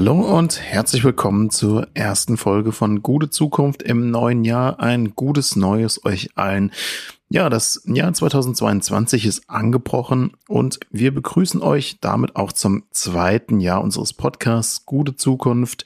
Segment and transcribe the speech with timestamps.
[0.00, 4.80] Hallo und herzlich willkommen zur ersten Folge von Gute Zukunft im neuen Jahr.
[4.80, 6.72] Ein gutes Neues euch allen.
[7.28, 13.82] Ja, das Jahr 2022 ist angebrochen und wir begrüßen euch damit auch zum zweiten Jahr
[13.82, 15.84] unseres Podcasts Gute Zukunft,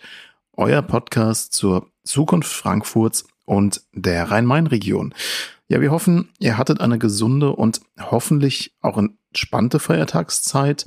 [0.52, 5.12] euer Podcast zur Zukunft Frankfurts und der Rhein-Main-Region.
[5.66, 10.86] Ja, wir hoffen, ihr hattet eine gesunde und hoffentlich auch entspannte Feiertagszeit.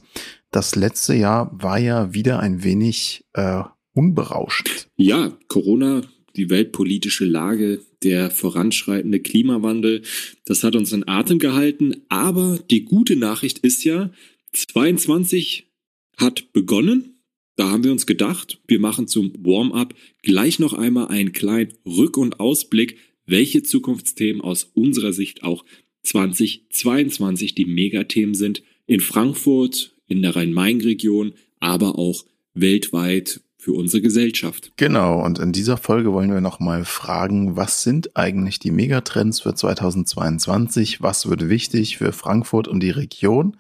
[0.52, 4.90] Das letzte Jahr war ja wieder ein wenig äh, unberauschend.
[4.96, 6.02] Ja, Corona,
[6.36, 10.04] die weltpolitische Lage, der voranschreitende Klimawandel,
[10.46, 12.04] das hat uns in Atem gehalten.
[12.10, 14.12] Aber die gute Nachricht ist ja,
[14.54, 15.68] 22
[16.18, 17.22] hat begonnen.
[17.56, 22.18] Da haben wir uns gedacht, wir machen zum Warm-up gleich noch einmal einen kleinen Rück-
[22.18, 25.66] und Ausblick, welche Zukunftsthemen aus unserer Sicht auch
[26.04, 28.64] 2022 die Megathemen sind.
[28.86, 34.72] In Frankfurt, in der Rhein-Main-Region, aber auch weltweit für unsere Gesellschaft.
[34.78, 39.54] Genau, und in dieser Folge wollen wir nochmal fragen, was sind eigentlich die Megatrends für
[39.54, 41.02] 2022?
[41.02, 43.58] Was wird wichtig für Frankfurt und die Region?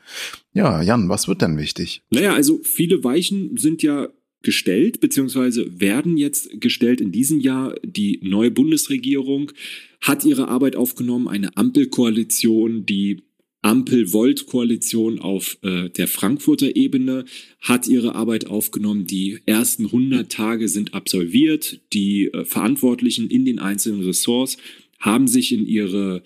[0.54, 2.04] Ja, Jan, was wird denn wichtig?
[2.10, 4.08] Naja, also viele Weichen sind ja
[4.44, 7.76] gestellt, beziehungsweise werden jetzt gestellt in diesem Jahr.
[7.84, 9.52] Die neue Bundesregierung
[10.00, 13.24] hat ihre Arbeit aufgenommen, eine Ampelkoalition, die
[13.62, 17.26] Ampel-Volt-Koalition auf äh, der Frankfurter Ebene
[17.60, 19.06] hat ihre Arbeit aufgenommen.
[19.06, 21.82] Die ersten 100 Tage sind absolviert.
[21.94, 24.58] Die äh, Verantwortlichen in den einzelnen Ressorts
[25.00, 26.24] haben sich in ihre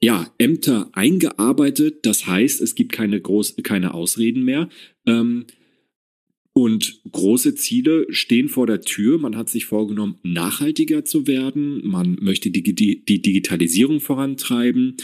[0.00, 2.04] ja, Ämter eingearbeitet.
[2.04, 4.68] Das heißt, es gibt keine, groß, keine Ausreden mehr.
[5.06, 5.46] Ähm,
[6.52, 9.18] und große Ziele stehen vor der Tür.
[9.18, 11.86] Man hat sich vorgenommen, nachhaltiger zu werden.
[11.86, 14.96] Man möchte die, die, die Digitalisierung vorantreiben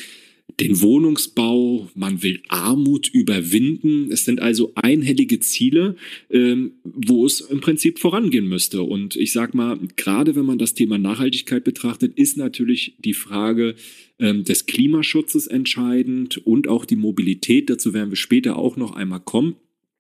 [0.60, 4.10] den Wohnungsbau, man will Armut überwinden.
[4.10, 5.96] Es sind also einhellige Ziele,
[6.30, 8.82] ähm, wo es im Prinzip vorangehen müsste.
[8.82, 13.74] Und ich sage mal, gerade wenn man das Thema Nachhaltigkeit betrachtet, ist natürlich die Frage
[14.18, 17.70] ähm, des Klimaschutzes entscheidend und auch die Mobilität.
[17.70, 19.56] Dazu werden wir später auch noch einmal kommen.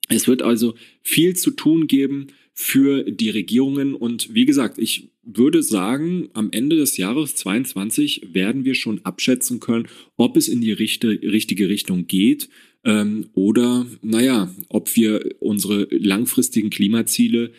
[0.08, 3.94] Es wird also viel zu tun geben für die Regierungen.
[3.94, 9.60] Und wie gesagt, ich würde sagen, am Ende des Jahres 22 werden wir schon abschätzen
[9.60, 12.48] können, ob es in die richtige Richtung geht
[12.84, 17.52] ähm, oder, naja, ob wir unsere langfristigen Klimaziele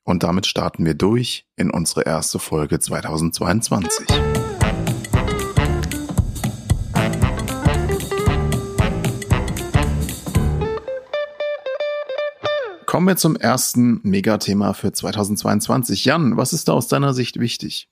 [0.05, 4.06] Und damit starten wir durch in unsere erste Folge 2022.
[12.98, 16.04] Kommen wir zum ersten Megathema für 2022.
[16.04, 17.88] Jan, was ist da aus deiner Sicht wichtig?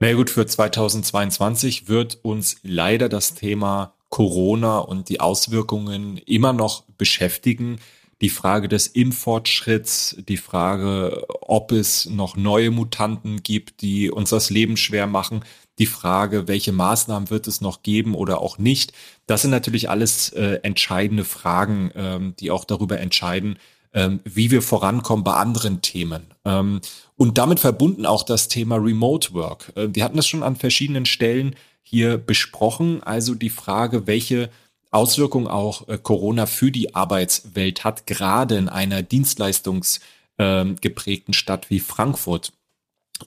[0.00, 6.82] Na gut, für 2022 wird uns leider das Thema Corona und die Auswirkungen immer noch
[6.98, 7.78] beschäftigen.
[8.20, 14.50] Die Frage des Impffortschritts, die Frage, ob es noch neue Mutanten gibt, die uns das
[14.50, 15.42] Leben schwer machen,
[15.78, 18.92] die Frage, welche Maßnahmen wird es noch geben oder auch nicht.
[19.26, 23.58] Das sind natürlich alles äh, entscheidende Fragen, ähm, die auch darüber entscheiden,
[23.92, 26.22] ähm, wie wir vorankommen bei anderen Themen.
[26.44, 26.80] Ähm,
[27.16, 29.72] und damit verbunden auch das Thema Remote Work.
[29.76, 33.02] Äh, wir hatten das schon an verschiedenen Stellen hier besprochen.
[33.02, 34.50] Also die Frage, welche
[34.90, 42.52] Auswirkungen auch äh, Corona für die Arbeitswelt hat, gerade in einer dienstleistungsgeprägten Stadt wie Frankfurt.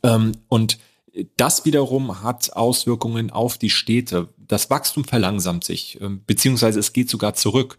[0.03, 0.77] Ähm, und
[1.37, 4.29] das wiederum hat Auswirkungen auf die Städte.
[4.37, 7.77] Das Wachstum verlangsamt sich, ähm, beziehungsweise es geht sogar zurück.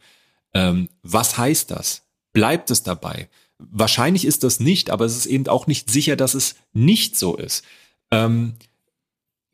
[0.55, 2.02] Ähm, was heißt das?
[2.32, 3.29] Bleibt es dabei.
[3.58, 7.37] Wahrscheinlich ist das nicht, aber es ist eben auch nicht sicher, dass es nicht so
[7.37, 7.64] ist.
[8.11, 8.55] Ähm,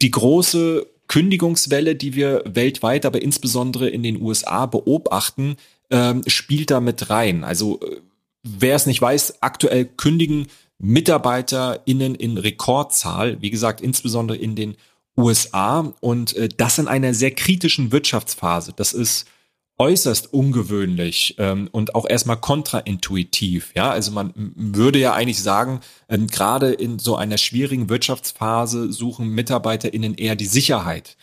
[0.00, 5.56] die große Kündigungswelle, die wir weltweit, aber insbesondere in den USA beobachten,
[5.90, 7.44] ähm, spielt da mit rein.
[7.44, 8.00] Also äh,
[8.42, 10.46] wer es nicht weiß, aktuell kündigen
[10.78, 14.76] MitarbeiterInnen in Rekordzahl, wie gesagt, insbesondere in den
[15.16, 18.72] USA und äh, das in einer sehr kritischen Wirtschaftsphase.
[18.76, 19.26] Das ist
[19.78, 23.72] äußerst ungewöhnlich ähm, und auch erstmal kontraintuitiv.
[23.74, 29.28] Ja, also man würde ja eigentlich sagen, ähm, gerade in so einer schwierigen Wirtschaftsphase suchen
[29.28, 31.16] MitarbeiterInnen eher die Sicherheit.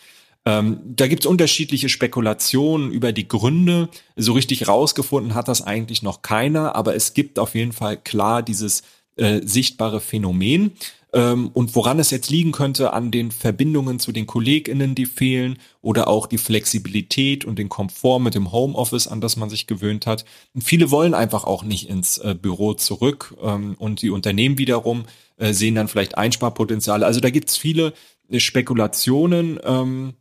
[0.46, 3.88] Ähm, da gibt's unterschiedliche Spekulationen über die Gründe.
[4.14, 8.42] So richtig rausgefunden hat das eigentlich noch keiner, aber es gibt auf jeden Fall klar
[8.42, 8.82] dieses
[9.16, 10.72] äh, sichtbare Phänomen.
[11.16, 15.58] Ähm, und woran es jetzt liegen könnte an den Verbindungen zu den KollegInnen, die fehlen
[15.80, 20.06] oder auch die Flexibilität und den Komfort mit dem Homeoffice, an das man sich gewöhnt
[20.06, 20.26] hat.
[20.54, 25.04] Und viele wollen einfach auch nicht ins äh, Büro zurück ähm, und die Unternehmen wiederum
[25.38, 27.06] äh, sehen dann vielleicht Einsparpotenziale.
[27.06, 27.94] Also da gibt's viele
[28.28, 29.58] äh, Spekulationen.
[29.64, 30.12] Ähm,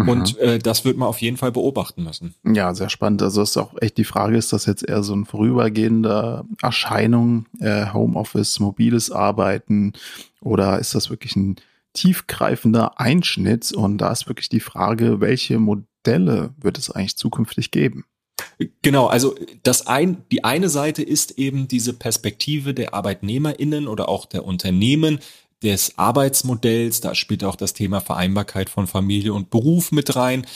[0.00, 0.08] Mhm.
[0.08, 2.34] Und äh, das wird man auf jeden Fall beobachten müssen.
[2.44, 3.22] Ja, sehr spannend.
[3.22, 7.92] Also ist auch echt die Frage, ist das jetzt eher so ein vorübergehender Erscheinung, äh,
[7.92, 9.92] Homeoffice, mobiles Arbeiten
[10.40, 11.56] oder ist das wirklich ein
[11.92, 13.72] tiefgreifender Einschnitt?
[13.72, 18.04] Und da ist wirklich die Frage, welche Modelle wird es eigentlich zukünftig geben?
[18.82, 24.26] Genau, also das ein, die eine Seite ist eben diese Perspektive der ArbeitnehmerInnen oder auch
[24.26, 25.20] der Unternehmen,
[25.62, 30.46] des Arbeitsmodells, da spielt auch das Thema Vereinbarkeit von Familie und Beruf mit rein.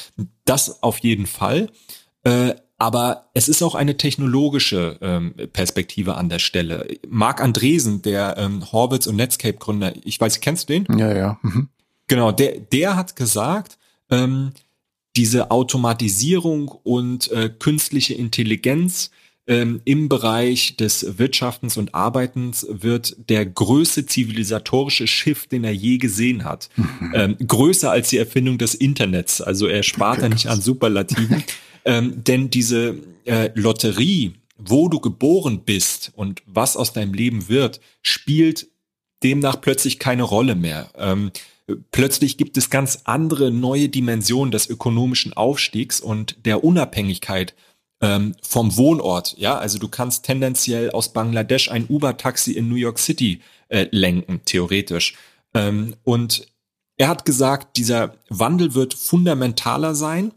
[0.44, 1.70] Das auf jeden Fall.
[2.22, 6.86] Äh, aber es ist auch eine technologische ähm, Perspektive an der Stelle.
[7.08, 10.98] Marc Andresen, der ähm, Horwitz und Netscape Gründer, ich weiß, kennst du den?
[10.98, 11.38] Ja, ja.
[11.42, 11.68] Mhm.
[12.08, 13.78] Genau, der, der hat gesagt,
[14.10, 14.52] ähm,
[15.16, 19.10] diese Automatisierung und äh, künstliche Intelligenz
[19.46, 25.98] ähm, im Bereich des Wirtschaftens und Arbeitens wird der größte zivilisatorische Shift, den er je
[25.98, 26.70] gesehen hat.
[26.76, 27.12] Mhm.
[27.14, 29.40] Ähm, größer als die Erfindung des Internets.
[29.40, 31.44] Also er spart da nicht an Superlativen.
[31.84, 32.96] ähm, denn diese
[33.26, 38.68] äh, Lotterie, wo du geboren bist und was aus deinem Leben wird, spielt
[39.22, 40.90] demnach plötzlich keine Rolle mehr.
[40.96, 41.32] Ähm,
[41.90, 47.54] plötzlich gibt es ganz andere neue Dimensionen des ökonomischen Aufstiegs und der Unabhängigkeit
[48.04, 49.34] ähm, vom Wohnort.
[49.38, 54.42] Ja, also du kannst tendenziell aus Bangladesch ein Uber-Taxi in New York City äh, lenken,
[54.44, 55.14] theoretisch.
[55.54, 56.46] Ähm, und
[56.98, 60.32] er hat gesagt, dieser Wandel wird fundamentaler sein,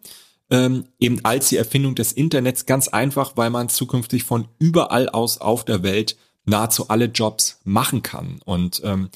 [0.50, 5.42] ähm, eben als die Erfindung des Internets, ganz einfach, weil man zukünftig von überall aus
[5.42, 6.16] auf der Welt
[6.46, 8.40] nahezu alle Jobs machen kann.
[8.46, 9.10] Und ähm,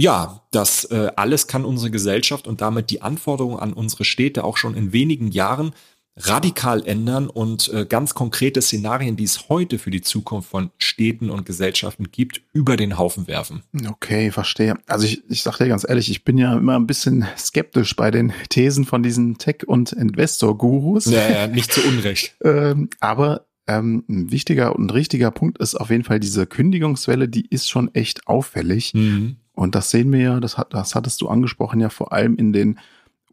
[0.00, 4.56] ja, das äh, alles kann unsere Gesellschaft und damit die Anforderungen an unsere Städte auch
[4.56, 5.74] schon in wenigen Jahren
[6.20, 11.30] radikal ändern und äh, ganz konkrete Szenarien, die es heute für die Zukunft von Städten
[11.30, 13.62] und Gesellschaften gibt, über den Haufen werfen.
[13.88, 14.76] Okay, verstehe.
[14.86, 18.10] Also ich, ich sage dir ganz ehrlich, ich bin ja immer ein bisschen skeptisch bei
[18.10, 21.06] den Thesen von diesen Tech- und Investor-Gurus.
[21.06, 22.36] Ja, ja, nicht zu Unrecht.
[22.44, 27.46] ähm, aber ähm, ein wichtiger und richtiger Punkt ist auf jeden Fall diese Kündigungswelle, die
[27.46, 28.94] ist schon echt auffällig.
[28.94, 29.36] Mhm.
[29.52, 32.52] Und das sehen wir ja, das, hat, das hattest du angesprochen, ja vor allem in
[32.52, 32.78] den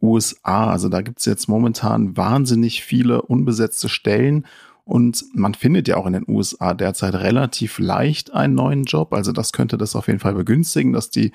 [0.00, 0.70] USA.
[0.70, 4.46] Also da gibt's jetzt momentan wahnsinnig viele unbesetzte Stellen
[4.84, 9.12] und man findet ja auch in den USA derzeit relativ leicht einen neuen Job.
[9.12, 11.32] Also das könnte das auf jeden Fall begünstigen, dass die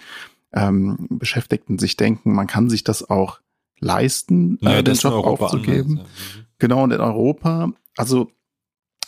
[0.54, 3.42] ähm, Beschäftigten sich denken, man kann sich das auch
[3.80, 6.00] leisten, naja, äh, den Job aufzugeben.
[6.00, 6.42] Anders, ja.
[6.42, 6.46] Mhm.
[6.60, 8.32] Genau, und in Europa, also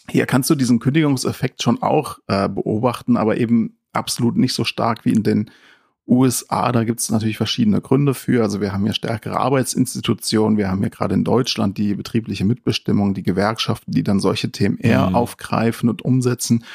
[0.09, 5.05] hier kannst du diesen Kündigungseffekt schon auch äh, beobachten, aber eben absolut nicht so stark
[5.05, 5.51] wie in den
[6.07, 8.43] USA, da gibt es natürlich verschiedene Gründe für.
[8.43, 13.13] Also wir haben ja stärkere Arbeitsinstitutionen, wir haben ja gerade in Deutschland die betriebliche Mitbestimmung,
[13.13, 15.15] die Gewerkschaften, die dann solche Themen eher mhm.
[15.15, 16.65] aufgreifen und umsetzen.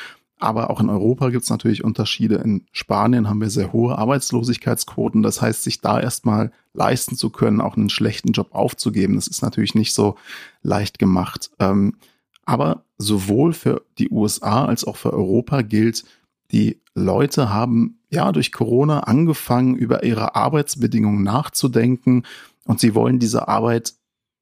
[0.40, 2.36] Aber auch in Europa gibt es natürlich Unterschiede.
[2.36, 5.22] In Spanien haben wir sehr hohe Arbeitslosigkeitsquoten.
[5.22, 9.42] Das heißt, sich da erstmal leisten zu können, auch einen schlechten Job aufzugeben, das ist
[9.42, 10.16] natürlich nicht so
[10.62, 11.50] leicht gemacht.
[11.58, 11.96] Ähm,
[12.44, 16.04] aber sowohl für die USA als auch für Europa gilt,
[16.50, 22.24] die Leute haben ja durch Corona angefangen, über ihre Arbeitsbedingungen nachzudenken
[22.66, 23.94] und sie wollen diese Arbeit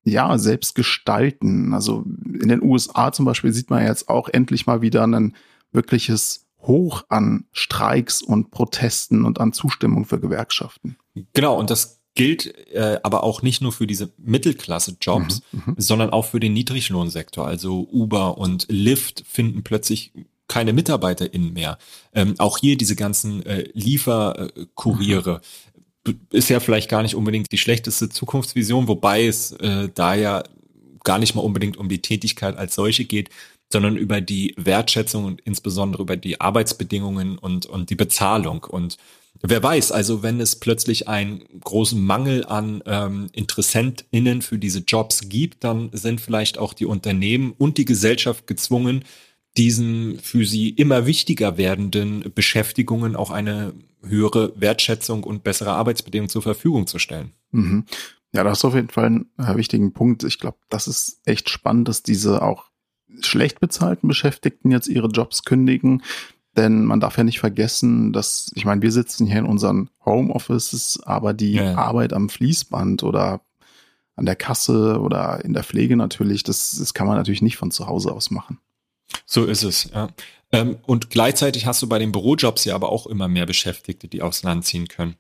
[0.05, 1.75] ja selbst gestalten.
[1.75, 2.05] Also
[2.41, 5.35] in den USA zum Beispiel sieht man jetzt auch endlich mal wieder ein
[5.73, 10.97] wirkliches Hoch an Streiks und Protesten und an Zustimmung für Gewerkschaften.
[11.33, 15.75] Genau, und das gilt äh, aber auch nicht nur für diese Mittelklasse-Jobs, mhm, mhm.
[15.77, 17.47] sondern auch für den Niedriglohnsektor.
[17.47, 20.13] Also Uber und Lyft finden plötzlich
[20.49, 21.79] keine MitarbeiterInnen mehr.
[22.15, 25.41] Ähm, auch hier diese ganzen äh, Lieferkuriere.
[26.07, 26.21] Mhm.
[26.31, 30.45] Ist ja vielleicht gar nicht unbedingt die schlechteste Zukunftsvision, wobei es äh, da ja
[31.05, 33.31] gar nicht mal unbedingt um die Tätigkeit als solche geht,
[33.73, 38.65] sondern über die Wertschätzung und insbesondere über die Arbeitsbedingungen und, und die Bezahlung.
[38.65, 38.97] Und
[39.43, 45.29] wer weiß, also wenn es plötzlich einen großen Mangel an ähm, InteressentInnen für diese Jobs
[45.29, 49.05] gibt, dann sind vielleicht auch die Unternehmen und die Gesellschaft gezwungen,
[49.57, 53.73] diesen für sie immer wichtiger werdenden Beschäftigungen auch eine
[54.05, 57.33] höhere Wertschätzung und bessere Arbeitsbedingungen zur Verfügung zu stellen.
[57.51, 57.85] Mhm.
[58.33, 60.23] Ja, das ist auf jeden Fall ein äh, wichtigen Punkt.
[60.25, 62.67] Ich glaube, das ist echt spannend, dass diese auch
[63.23, 66.03] schlecht bezahlten Beschäftigten jetzt ihre Jobs kündigen.
[66.57, 71.01] Denn man darf ja nicht vergessen, dass, ich meine, wir sitzen hier in unseren Homeoffices,
[71.05, 71.75] aber die ja.
[71.77, 73.43] Arbeit am Fließband oder
[74.17, 77.71] an der Kasse oder in der Pflege natürlich, das, das kann man natürlich nicht von
[77.71, 78.59] zu Hause aus machen.
[79.25, 80.09] So ist es, ja.
[80.53, 84.23] Ähm, und gleichzeitig hast du bei den Bürojobs ja aber auch immer mehr Beschäftigte, die
[84.23, 85.17] aufs Land ziehen können.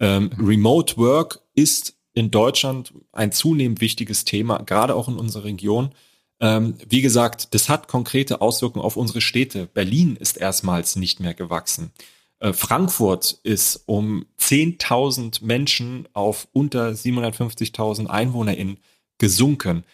[0.00, 5.92] Ähm, Remote Work ist in Deutschland ein zunehmend wichtiges Thema, gerade auch in unserer Region.
[6.40, 9.66] Ähm, wie gesagt, das hat konkrete Auswirkungen auf unsere Städte.
[9.66, 11.92] Berlin ist erstmals nicht mehr gewachsen.
[12.40, 18.78] Äh, Frankfurt ist um 10.000 Menschen auf unter 750.000 EinwohnerInnen
[19.18, 19.84] gesunken.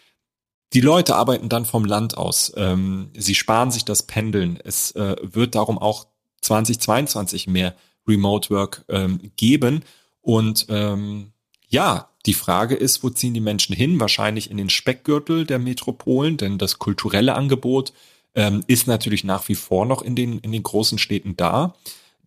[0.72, 2.52] Die Leute arbeiten dann vom Land aus.
[2.56, 4.58] Ähm, sie sparen sich das Pendeln.
[4.62, 6.06] Es äh, wird darum auch
[6.42, 7.74] 2022 mehr
[8.06, 9.82] Remote Work ähm, geben.
[10.20, 11.32] Und ähm,
[11.68, 13.98] ja, die Frage ist, wo ziehen die Menschen hin?
[13.98, 17.92] Wahrscheinlich in den Speckgürtel der Metropolen, denn das kulturelle Angebot
[18.34, 21.74] ähm, ist natürlich nach wie vor noch in den, in den großen Städten da.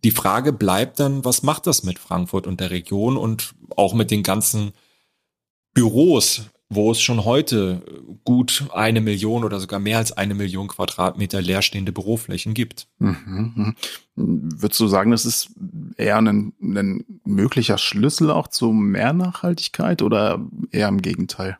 [0.02, 4.10] Die Frage bleibt dann, was macht das mit Frankfurt und der Region und auch mit
[4.10, 4.72] den ganzen
[5.72, 6.42] Büros,
[6.74, 7.82] wo es schon heute
[8.24, 12.86] gut eine Million oder sogar mehr als eine Million Quadratmeter leerstehende Büroflächen gibt.
[12.98, 13.52] Mhm.
[13.54, 13.76] mhm.
[14.16, 15.50] Würdest du sagen, das ist
[15.96, 20.40] eher ein, ein möglicher Schlüssel auch zu mehr Nachhaltigkeit oder
[20.70, 21.58] eher im Gegenteil?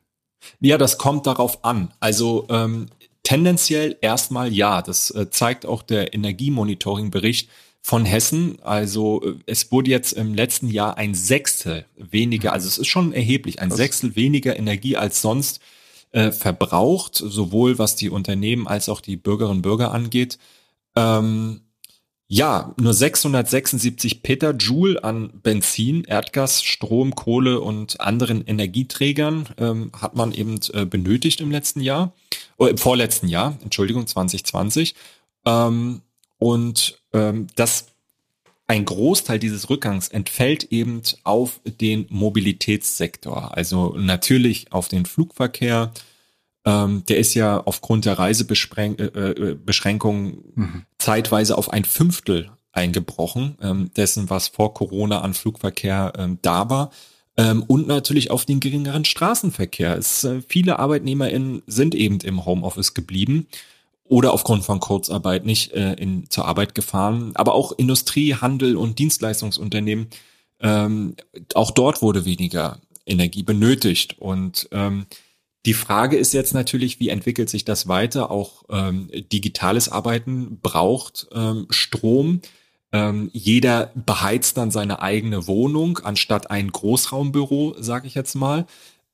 [0.61, 1.91] Ja, das kommt darauf an.
[1.99, 2.87] Also ähm,
[3.25, 4.83] tendenziell erstmal ja.
[4.83, 7.51] Das äh, zeigt auch der Energiemonitoring-Bericht
[7.85, 8.57] von Hessen.
[8.63, 13.13] Also äh, es wurde jetzt im letzten Jahr ein Sechstel weniger, also es ist schon
[13.13, 15.61] erheblich, ein Sechstel weniger Energie als sonst
[16.13, 20.39] äh, verbraucht, sowohl was die Unternehmen als auch die Bürgerinnen und Bürger angeht.
[20.97, 21.61] Ähm,
[22.27, 30.33] ja, nur 676 Petajoule an Benzin, Erdgas, Strom, Kohle und anderen Energieträgern ähm, hat man
[30.33, 32.15] eben äh, benötigt im letzten Jahr,
[32.59, 34.95] äh, im vorletzten Jahr, Entschuldigung, 2020.
[35.45, 36.01] Ähm,
[36.39, 37.87] und ähm, das
[38.67, 43.55] ein Großteil dieses Rückgangs entfällt eben auf den Mobilitätssektor.
[43.57, 45.93] Also natürlich auf den Flugverkehr.
[46.65, 50.87] Ähm, der ist ja aufgrund der Reisebeschränkungen äh, äh mhm.
[50.99, 56.91] zeitweise auf ein Fünftel eingebrochen, ähm, dessen, was vor Corona an Flugverkehr ähm, da war.
[57.37, 59.99] Ähm, und natürlich auf den geringeren Straßenverkehr.
[59.99, 63.47] Es, äh, viele ArbeitnehmerInnen sind eben im Homeoffice geblieben
[64.05, 67.33] oder aufgrund von Kurzarbeit nicht äh, in, zur Arbeit gefahren.
[67.35, 70.09] Aber auch Industrie, Handel und Dienstleistungsunternehmen,
[70.61, 71.17] ähm,
[71.55, 74.17] auch dort wurde weniger Energie benötigt.
[74.19, 75.07] Und ähm,
[75.67, 78.31] die Frage ist jetzt natürlich, wie entwickelt sich das weiter?
[78.31, 82.43] Auch ähm, digitales Arbeiten braucht ähm, Strom.
[82.93, 88.67] Ähm, jeder beheizt dann seine eigene Wohnung anstatt ein Großraumbüro, sage ich jetzt mal.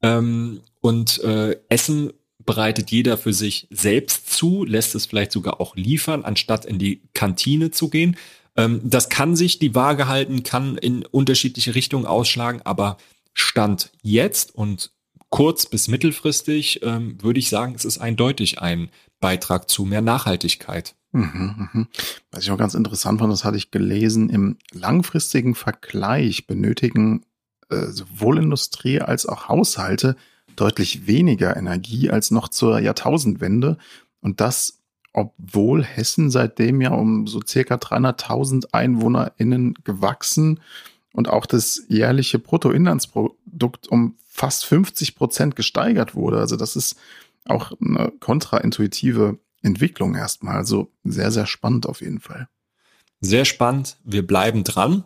[0.03, 2.13] Ähm, und äh, Essen
[2.51, 7.01] bereitet jeder für sich selbst zu, lässt es vielleicht sogar auch liefern, anstatt in die
[7.15, 8.17] Kantine zu gehen.
[8.57, 12.97] Ähm, das kann sich die Waage halten, kann in unterschiedliche Richtungen ausschlagen, aber
[13.35, 14.91] Stand jetzt und
[15.29, 18.91] kurz bis mittelfristig ähm, würde ich sagen, es ist eindeutig ein
[19.21, 20.97] Beitrag zu mehr Nachhaltigkeit.
[21.13, 21.87] Mhm, mhm.
[22.33, 27.25] Was ich auch ganz interessant fand, das hatte ich gelesen, im langfristigen Vergleich benötigen
[27.69, 30.17] äh, sowohl Industrie als auch Haushalte
[30.61, 33.79] deutlich weniger Energie als noch zur Jahrtausendwende.
[34.21, 34.81] Und das,
[35.13, 40.61] obwohl Hessen seitdem ja um so circa 300.000 EinwohnerInnen gewachsen
[41.13, 46.39] und auch das jährliche Bruttoinlandsprodukt um fast 50 Prozent gesteigert wurde.
[46.39, 46.97] Also das ist
[47.47, 50.57] auch eine kontraintuitive Entwicklung erstmal.
[50.57, 52.49] Also sehr, sehr spannend auf jeden Fall.
[53.21, 53.97] Sehr spannend.
[54.05, 55.05] Wir bleiben dran.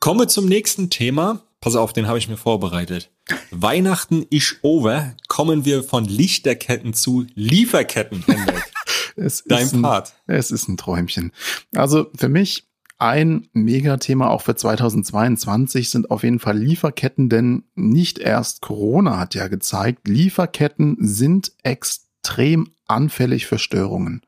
[0.00, 1.42] Kommen wir zum nächsten Thema.
[1.60, 3.10] Pass auf, den habe ich mir vorbereitet.
[3.50, 5.14] Weihnachten ist over.
[5.28, 8.24] Kommen wir von Lichterketten zu Lieferketten,
[9.16, 10.14] es Dein ist ein, Part.
[10.26, 11.32] Es ist ein Träumchen.
[11.74, 18.18] Also für mich ein Megathema auch für 2022 sind auf jeden Fall Lieferketten, denn nicht
[18.18, 24.20] erst Corona hat ja gezeigt, Lieferketten sind extrem anfällig für Störungen.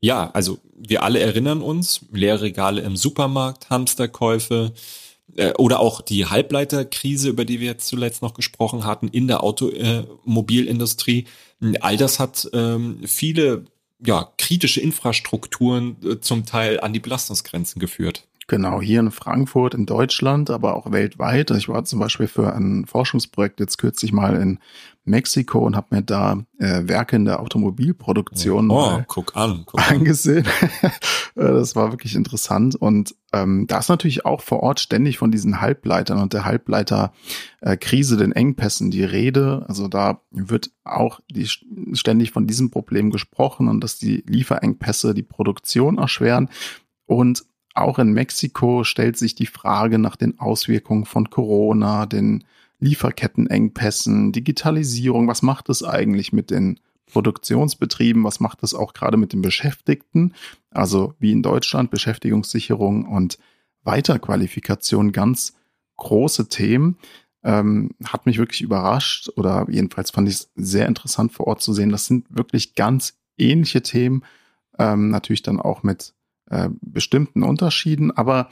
[0.00, 4.74] Ja, also wir alle erinnern uns, leere Regale im Supermarkt, Hamsterkäufe,
[5.56, 11.24] oder auch die Halbleiterkrise, über die wir zuletzt noch gesprochen hatten, in der Automobilindustrie.
[11.80, 13.64] All das hat ähm, viele
[14.04, 18.26] ja, kritische Infrastrukturen äh, zum Teil an die Belastungsgrenzen geführt.
[18.48, 21.50] Genau, hier in Frankfurt, in Deutschland, aber auch weltweit.
[21.52, 24.58] Ich war zum Beispiel für ein Forschungsprojekt jetzt kürzlich mal in
[25.04, 30.46] Mexiko und habe mir da äh, Werke in der Automobilproduktion oh, guck an, guck angesehen.
[31.34, 32.76] das war wirklich interessant.
[32.76, 38.14] Und ähm, da ist natürlich auch vor Ort ständig von diesen Halbleitern und der Halbleiterkrise,
[38.14, 39.64] äh, den Engpässen die Rede.
[39.68, 41.48] Also da wird auch die,
[41.94, 46.48] ständig von diesem Problem gesprochen und dass die Lieferengpässe die Produktion erschweren.
[47.06, 47.44] Und
[47.74, 52.44] auch in Mexiko stellt sich die Frage nach den Auswirkungen von Corona, den
[52.82, 55.28] Lieferkettenengpässen, Digitalisierung.
[55.28, 60.34] Was macht es eigentlich mit den Produktionsbetrieben, was macht das auch gerade mit den Beschäftigten?
[60.70, 63.38] Also wie in Deutschland Beschäftigungssicherung und
[63.84, 65.54] Weiterqualifikation ganz
[65.96, 66.98] große Themen.
[67.44, 71.72] Ähm, hat mich wirklich überrascht oder jedenfalls fand ich es sehr interessant vor Ort zu
[71.72, 71.90] sehen.
[71.90, 74.24] Das sind wirklich ganz ähnliche Themen,
[74.78, 76.14] ähm, natürlich dann auch mit
[76.50, 78.48] äh, bestimmten Unterschieden, aber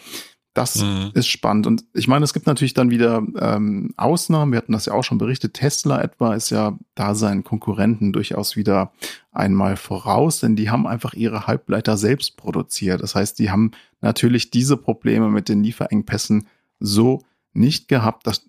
[0.54, 1.12] das mhm.
[1.14, 1.66] ist spannend.
[1.66, 4.52] Und ich meine, es gibt natürlich dann wieder ähm, Ausnahmen.
[4.52, 5.54] Wir hatten das ja auch schon berichtet.
[5.54, 8.92] Tesla etwa ist ja da seinen Konkurrenten durchaus wieder
[9.30, 13.00] einmal voraus, denn die haben einfach ihre Halbleiter selbst produziert.
[13.02, 16.48] Das heißt, die haben natürlich diese Probleme mit den Lieferengpässen
[16.80, 18.26] so nicht gehabt.
[18.26, 18.48] Das,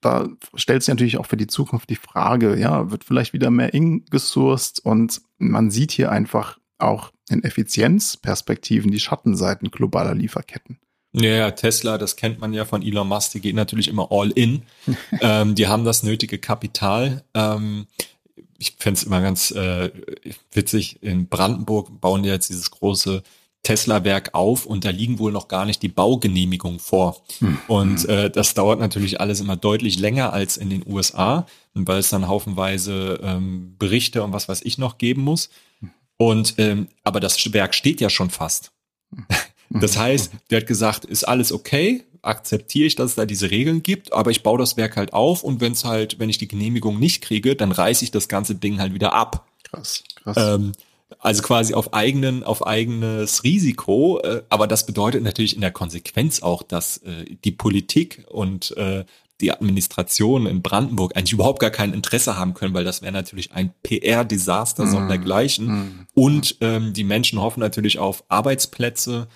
[0.00, 3.74] da stellt sich natürlich auch für die Zukunft die Frage, ja, wird vielleicht wieder mehr
[3.74, 10.78] ingesourced und man sieht hier einfach auch in Effizienzperspektiven die Schattenseiten globaler Lieferketten.
[11.14, 14.62] Ja, Tesla, das kennt man ja von Elon Musk, die geht natürlich immer all in.
[15.20, 17.22] ähm, die haben das nötige Kapital.
[17.34, 17.86] Ähm,
[18.58, 19.90] ich fände es immer ganz äh,
[20.52, 23.22] witzig, in Brandenburg bauen die jetzt dieses große
[23.62, 27.22] Tesla-Werk auf und da liegen wohl noch gar nicht die Baugenehmigungen vor.
[27.40, 27.58] Mhm.
[27.68, 32.10] Und äh, das dauert natürlich alles immer deutlich länger als in den USA, weil es
[32.10, 35.48] dann haufenweise ähm, Berichte und was weiß ich noch geben muss.
[36.16, 38.72] Und ähm, aber das Werk steht ja schon fast.
[39.80, 43.82] Das heißt, der hat gesagt, ist alles okay, akzeptiere ich, dass es da diese Regeln
[43.82, 46.48] gibt, aber ich baue das Werk halt auf und wenn es halt, wenn ich die
[46.48, 49.46] Genehmigung nicht kriege, dann reiße ich das ganze Ding halt wieder ab.
[49.64, 50.36] Krass, krass.
[50.38, 50.72] Ähm,
[51.18, 56.42] also quasi auf eigenen, auf eigenes Risiko, äh, aber das bedeutet natürlich in der Konsequenz
[56.42, 59.04] auch, dass äh, die Politik und äh,
[59.40, 63.52] die Administration in Brandenburg eigentlich überhaupt gar kein Interesse haben können, weil das wäre natürlich
[63.52, 64.90] ein PR-Desaster mm.
[64.90, 65.66] sondergleichen.
[65.66, 66.06] Mm.
[66.14, 69.26] Und ähm, die Menschen hoffen natürlich auf Arbeitsplätze,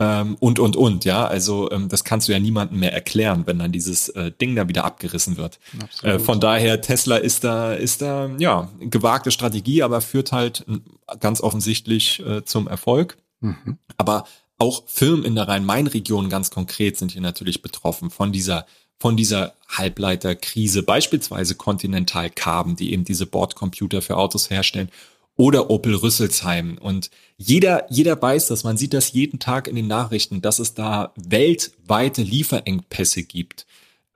[0.00, 1.26] ähm, und, und, und, ja.
[1.26, 4.68] Also ähm, das kannst du ja niemandem mehr erklären, wenn dann dieses äh, Ding da
[4.68, 5.58] wieder abgerissen wird.
[6.02, 10.64] Äh, von daher, Tesla ist da, ist da, ja, gewagte Strategie, aber führt halt
[11.20, 13.18] ganz offensichtlich äh, zum Erfolg.
[13.40, 13.78] Mhm.
[13.96, 14.24] Aber
[14.58, 18.66] auch Firmen in der Rhein-Main-Region ganz konkret sind hier natürlich betroffen von dieser
[19.00, 24.88] von dieser Halbleiterkrise, beispielsweise Continental Carbon, die eben diese Bordcomputer für Autos herstellen
[25.36, 26.78] oder Opel Rüsselsheim.
[26.80, 30.74] Und jeder, jeder weiß das, man sieht das jeden Tag in den Nachrichten, dass es
[30.74, 33.66] da weltweite Lieferengpässe gibt.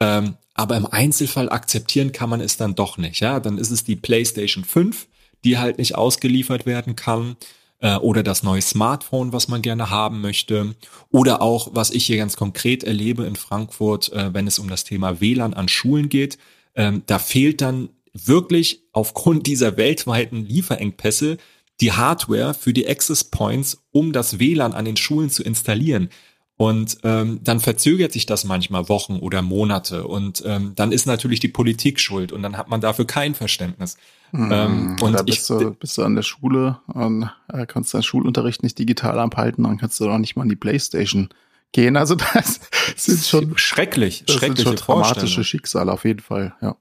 [0.00, 3.20] Ähm, aber im Einzelfall akzeptieren kann man es dann doch nicht.
[3.20, 5.09] Ja, dann ist es die PlayStation 5,
[5.44, 7.37] die halt nicht ausgeliefert werden kann.
[7.81, 10.74] Äh, oder das neue Smartphone, was man gerne haben möchte.
[11.11, 14.85] Oder auch, was ich hier ganz konkret erlebe in Frankfurt, äh, wenn es um das
[14.85, 16.38] Thema WLAN an Schulen geht.
[16.74, 21.38] Ähm, da fehlt dann wirklich aufgrund dieser weltweiten Lieferengpässe
[21.81, 26.11] die Hardware für die Access Points, um das WLAN an den Schulen zu installieren.
[26.57, 30.09] Und ähm, dann verzögert sich das manchmal Wochen oder Monate.
[30.09, 33.97] Und ähm, dann ist natürlich die Politik schuld und dann hat man dafür kein Verständnis.
[34.33, 34.53] Mhm.
[34.53, 38.03] Ähm, und da bist, ich, du, bist du an der Schule und äh, kannst deinen
[38.03, 41.29] Schulunterricht nicht digital abhalten, dann kannst du doch nicht mal an die Playstation
[41.71, 41.97] gehen.
[41.97, 42.61] Also das
[42.97, 46.55] sind schon schrecklich, das schreckliche sind schon dramatische Schicksale auf jeden Fall.
[46.61, 46.77] Ja.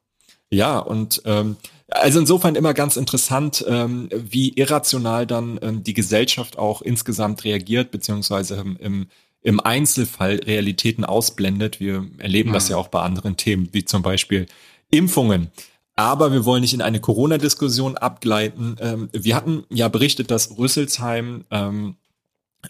[0.50, 1.58] Ja, und ähm,
[1.90, 7.92] also insofern immer ganz interessant, ähm, wie irrational dann ähm, die Gesellschaft auch insgesamt reagiert,
[7.92, 9.08] beziehungsweise im, im,
[9.42, 11.80] im Einzelfall Realitäten ausblendet.
[11.80, 12.54] Wir erleben mhm.
[12.54, 14.48] das ja auch bei anderen Themen, wie zum Beispiel
[14.90, 15.52] Impfungen.
[15.96, 18.76] Aber wir wollen nicht in eine Corona-Diskussion abgleiten.
[18.80, 21.96] Ähm, wir hatten ja berichtet, dass Rüsselsheim, ähm,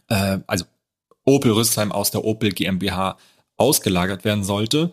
[0.08, 0.66] äh, also
[1.26, 3.18] Opel Rüsselsheim aus der Opel GmbH
[3.58, 4.92] ausgelagert werden sollte.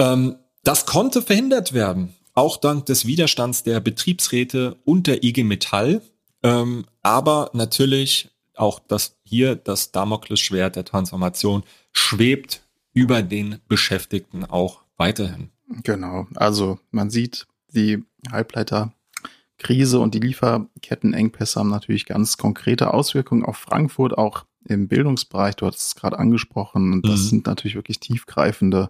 [0.00, 6.02] Ähm, das konnte verhindert werden, auch dank des Widerstands der Betriebsräte und der IG Metall.
[6.42, 14.82] Ähm, aber natürlich auch das hier das Damoklesschwert der Transformation schwebt über den Beschäftigten auch
[14.96, 15.50] weiterhin.
[15.82, 16.26] Genau.
[16.34, 24.16] Also man sieht, die Halbleiterkrise und die Lieferkettenengpässe haben natürlich ganz konkrete Auswirkungen auf Frankfurt,
[24.16, 25.56] auch im Bildungsbereich.
[25.56, 26.92] Du hattest es gerade angesprochen.
[26.92, 27.28] Und das mhm.
[27.28, 28.88] sind natürlich wirklich tiefgreifende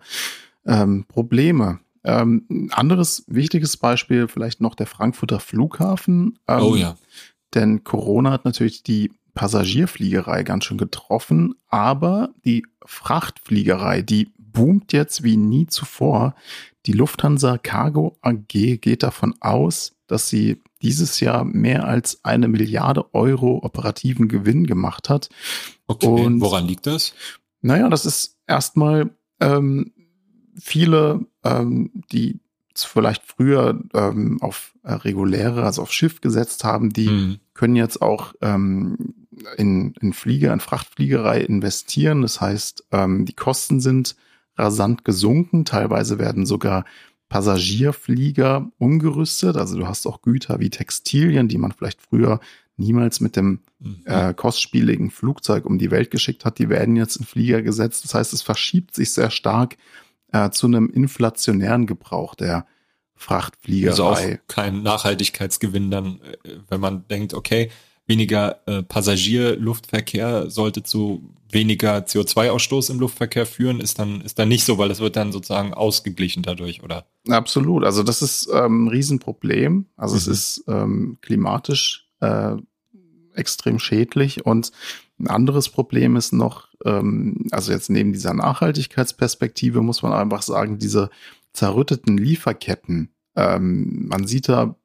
[0.67, 1.81] ähm, Probleme.
[2.05, 6.39] Ähm, ein anderes wichtiges Beispiel vielleicht noch der Frankfurter Flughafen.
[6.47, 6.97] Ähm, oh ja.
[7.55, 15.23] Denn Corona hat natürlich die Passagierfliegerei ganz schön getroffen, aber die Frachtfliegerei, die boomt jetzt
[15.23, 16.35] wie nie zuvor.
[16.87, 23.15] Die Lufthansa Cargo AG geht davon aus, dass sie dieses Jahr mehr als eine Milliarde
[23.15, 25.29] Euro operativen Gewinn gemacht hat.
[25.87, 27.15] Okay, Und, woran liegt das?
[27.63, 29.93] Naja, das ist erstmal ähm,
[30.59, 32.41] viele, ähm, die
[32.77, 37.37] vielleicht früher ähm, auf äh, reguläre, also auf Schiff gesetzt haben, die mhm.
[37.55, 39.15] können jetzt auch ähm,
[39.57, 42.23] in, in Flieger, in Frachtfliegerei investieren.
[42.23, 44.17] Das heißt, ähm, die Kosten sind
[44.57, 45.65] rasant gesunken.
[45.65, 46.85] Teilweise werden sogar
[47.29, 49.57] Passagierflieger umgerüstet.
[49.57, 52.41] Also du hast auch Güter wie Textilien, die man vielleicht früher
[52.77, 54.03] niemals mit dem mhm.
[54.05, 56.59] äh, kostspieligen Flugzeug um die Welt geschickt hat.
[56.59, 58.05] Die werden jetzt in Flieger gesetzt.
[58.05, 59.77] Das heißt, es verschiebt sich sehr stark
[60.35, 62.67] äh, zu einem inflationären Gebrauch der
[63.15, 63.91] Frachtfliegerei.
[63.91, 67.71] Also auch kein Nachhaltigkeitsgewinn dann, äh, wenn man denkt, okay,
[68.07, 74.65] weniger äh, Passagierluftverkehr sollte zu weniger CO2-Ausstoß im Luftverkehr führen, ist dann, ist dann nicht
[74.65, 77.07] so, weil es wird dann sozusagen ausgeglichen dadurch, oder?
[77.29, 77.85] Absolut.
[77.85, 79.87] Also das ist ähm, ein Riesenproblem.
[79.97, 80.19] Also mhm.
[80.19, 82.57] es ist ähm, klimatisch äh,
[83.35, 84.73] extrem schädlich und
[85.19, 90.79] ein anderes Problem ist noch, ähm, also jetzt neben dieser Nachhaltigkeitsperspektive muss man einfach sagen,
[90.79, 91.11] diese
[91.53, 94.77] zerrütteten Lieferketten, ähm, man sieht da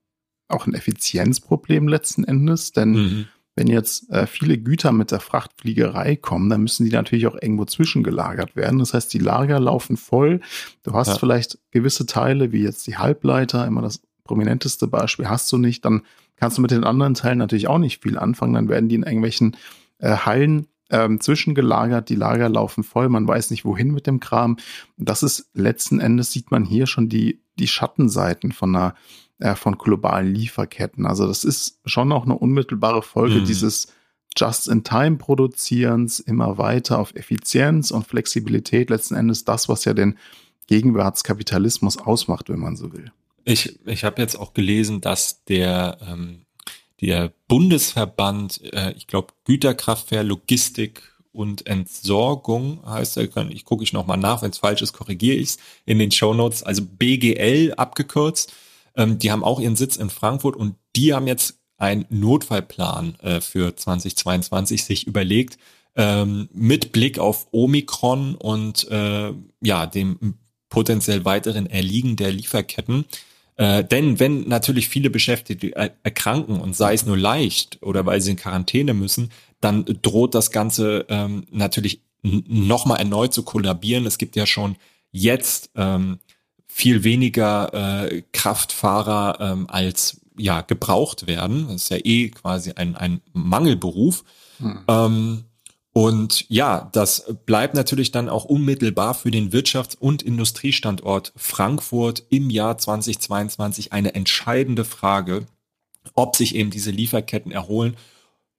[0.48, 3.26] auch ein Effizienzproblem letzten Endes, denn mhm.
[3.56, 7.66] wenn jetzt äh, viele Güter mit der Frachtfliegerei kommen, dann müssen die natürlich auch irgendwo
[7.66, 8.80] zwischengelagert werden.
[8.80, 10.42] Das heißt, die Lager laufen voll.
[10.84, 11.16] Du hast ja.
[11.18, 16.04] vielleicht gewisse Teile, wie jetzt die Halbleiter, immer das prominenteste Beispiel, hast du nicht, dann
[16.36, 18.54] kannst du mit den anderen Teilen natürlich auch nicht viel anfangen.
[18.54, 19.58] Dann werden die in irgendwelchen
[20.00, 24.58] äh, Hallen ähm, zwischengelagert, die Lager laufen voll, man weiß nicht wohin mit dem Kram.
[24.98, 28.96] das ist letzten Endes sieht man hier schon die, die Schattenseiten von einer
[29.40, 31.06] äh, von globalen Lieferketten.
[31.06, 33.46] Also das ist schon auch eine unmittelbare Folge mhm.
[33.46, 33.88] dieses
[34.38, 40.18] Just-in-Time-Produzierens, immer weiter auf Effizienz und Flexibilität, letzten Endes das, was ja den
[40.68, 43.12] Gegenwartskapitalismus ausmacht, wenn man so will.
[43.44, 46.46] Ich, ich habe jetzt auch gelesen, dass der, ähm,
[47.02, 54.18] der Bundesverband, äh, ich glaube, Güterkraftfair, Logistik und Entsorgung heißt er, ich gucke ich nochmal
[54.18, 58.54] nach, wenn es falsch ist, korrigiere ich es in den Show Notes, also BGL abgekürzt,
[58.96, 63.42] ähm, die haben auch ihren Sitz in Frankfurt und die haben jetzt einen Notfallplan äh,
[63.42, 65.58] für 2022 sich überlegt,
[65.96, 70.36] ähm, mit Blick auf Omikron und äh, ja, dem
[70.70, 73.06] potenziell weiteren Erliegen der Lieferketten.
[73.60, 78.32] Äh, denn wenn natürlich viele Beschäftigte erkranken und sei es nur leicht oder weil sie
[78.32, 84.06] in Quarantäne müssen, dann droht das Ganze ähm, natürlich nochmal erneut zu kollabieren.
[84.06, 84.78] Es gibt ja schon
[85.12, 86.20] jetzt ähm,
[86.68, 87.74] viel weniger
[88.10, 91.68] äh, Kraftfahrer ähm, als ja gebraucht werden.
[91.68, 94.24] Das ist ja eh quasi ein, ein Mangelberuf.
[94.60, 94.80] Hm.
[94.88, 95.44] Ähm,
[95.92, 102.50] und ja, das bleibt natürlich dann auch unmittelbar für den Wirtschafts- und Industriestandort Frankfurt im
[102.50, 105.48] Jahr 2022 eine entscheidende Frage,
[106.14, 107.98] ob sich eben diese Lieferketten erholen,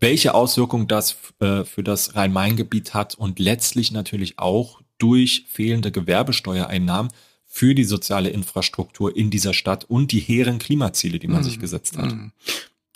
[0.00, 7.12] welche Auswirkungen das äh, für das Rhein-Main-Gebiet hat und letztlich natürlich auch durch fehlende Gewerbesteuereinnahmen
[7.46, 11.44] für die soziale Infrastruktur in dieser Stadt und die hehren Klimaziele, die man mhm.
[11.44, 12.12] sich gesetzt hat.
[12.12, 12.32] Mhm.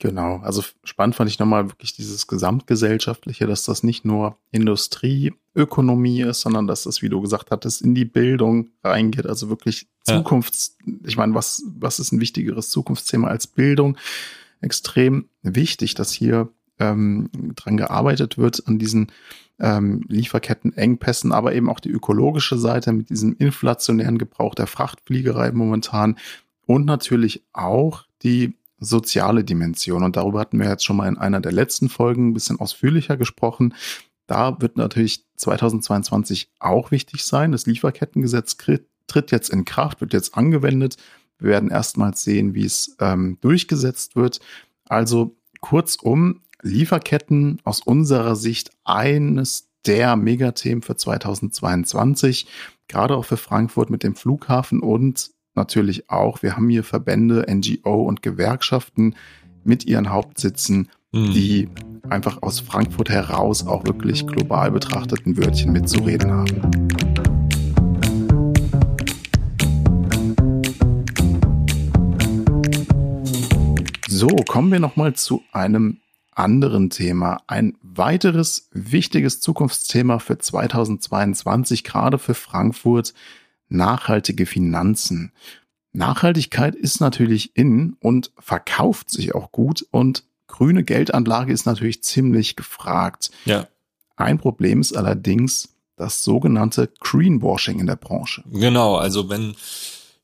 [0.01, 6.23] Genau, also spannend fand ich nochmal wirklich dieses gesamtgesellschaftliche, dass das nicht nur Industrie, Ökonomie
[6.23, 10.77] ist, sondern dass das, wie du gesagt hattest, in die Bildung reingeht, also wirklich Zukunfts,
[10.85, 10.95] ja.
[11.07, 13.97] ich meine, was, was ist ein wichtigeres Zukunftsthema als Bildung?
[14.61, 16.49] Extrem wichtig, dass hier
[16.81, 19.13] ähm, dran gearbeitet wird an diesen
[19.61, 26.17] ähm, Lieferkettenengpässen, aber eben auch die ökologische Seite mit diesem inflationären Gebrauch der Frachtfliegerei momentan
[26.67, 30.03] und natürlich auch die soziale Dimension.
[30.03, 33.17] Und darüber hatten wir jetzt schon mal in einer der letzten Folgen ein bisschen ausführlicher
[33.17, 33.75] gesprochen.
[34.27, 37.53] Da wird natürlich 2022 auch wichtig sein.
[37.53, 40.97] Das Lieferkettengesetz tritt jetzt in Kraft, wird jetzt angewendet.
[41.39, 44.41] Wir werden erstmals sehen, wie es ähm, durchgesetzt wird.
[44.87, 52.47] Also kurzum, Lieferketten aus unserer Sicht eines der Megathemen für 2022,
[52.89, 58.03] gerade auch für Frankfurt mit dem Flughafen und natürlich auch, wir haben hier Verbände, NGO
[58.03, 59.15] und Gewerkschaften
[59.65, 61.33] mit ihren Hauptsitzen, mhm.
[61.33, 61.69] die
[62.09, 66.61] einfach aus Frankfurt heraus auch wirklich global betrachteten Wörtchen mitzureden haben.
[74.09, 75.99] So, kommen wir nochmal zu einem
[76.35, 77.39] anderen Thema.
[77.47, 83.15] Ein weiteres wichtiges Zukunftsthema für 2022, gerade für Frankfurt,
[83.77, 85.33] nachhaltige Finanzen.
[85.93, 92.57] Nachhaltigkeit ist natürlich in und verkauft sich auch gut und grüne Geldanlage ist natürlich ziemlich
[92.57, 93.31] gefragt.
[93.45, 93.69] Ja.
[94.17, 98.43] Ein Problem ist allerdings das sogenannte Greenwashing in der Branche.
[98.51, 99.55] Genau, also wenn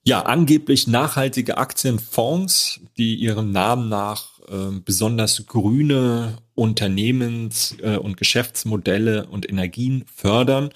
[0.02, 9.26] ja angeblich nachhaltige Aktienfonds, die ihrem Namen nach ähm, besonders grüne Unternehmens- äh, und Geschäftsmodelle
[9.26, 10.70] und Energien fördern.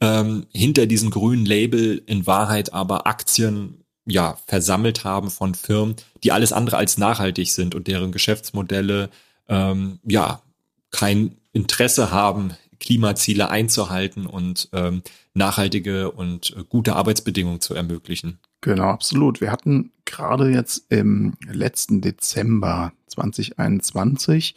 [0.00, 6.32] Ähm, hinter diesem grünen Label in Wahrheit aber Aktien ja versammelt haben von Firmen, die
[6.32, 9.10] alles andere als nachhaltig sind und deren Geschäftsmodelle
[9.48, 10.42] ähm, ja
[10.90, 15.02] kein Interesse haben, Klimaziele einzuhalten und ähm,
[15.34, 18.38] nachhaltige und äh, gute Arbeitsbedingungen zu ermöglichen.
[18.62, 19.40] Genau, absolut.
[19.40, 24.54] Wir hatten gerade jetzt im letzten Dezember 2021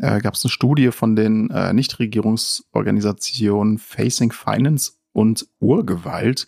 [0.00, 6.46] äh, gab es eine Studie von den äh, Nichtregierungsorganisationen Facing Finance und Urgewalt.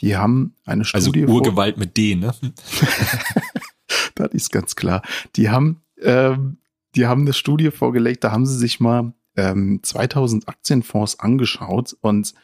[0.00, 1.22] Die haben eine also Studie.
[1.22, 2.34] Also Urgewalt mit D, ne?
[4.14, 5.02] das ist ganz klar.
[5.36, 6.58] Die haben, ähm,
[6.94, 12.34] die haben eine Studie vorgelegt, da haben sie sich mal ähm, 2000 Aktienfonds angeschaut und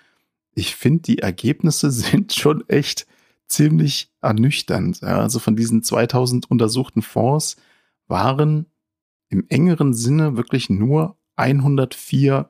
[0.54, 3.06] ich finde, die Ergebnisse sind schon echt
[3.46, 5.00] ziemlich ernüchternd.
[5.02, 7.56] Ja, also von diesen 2000 untersuchten Fonds
[8.08, 8.66] waren
[9.28, 12.48] im engeren Sinne wirklich nur 104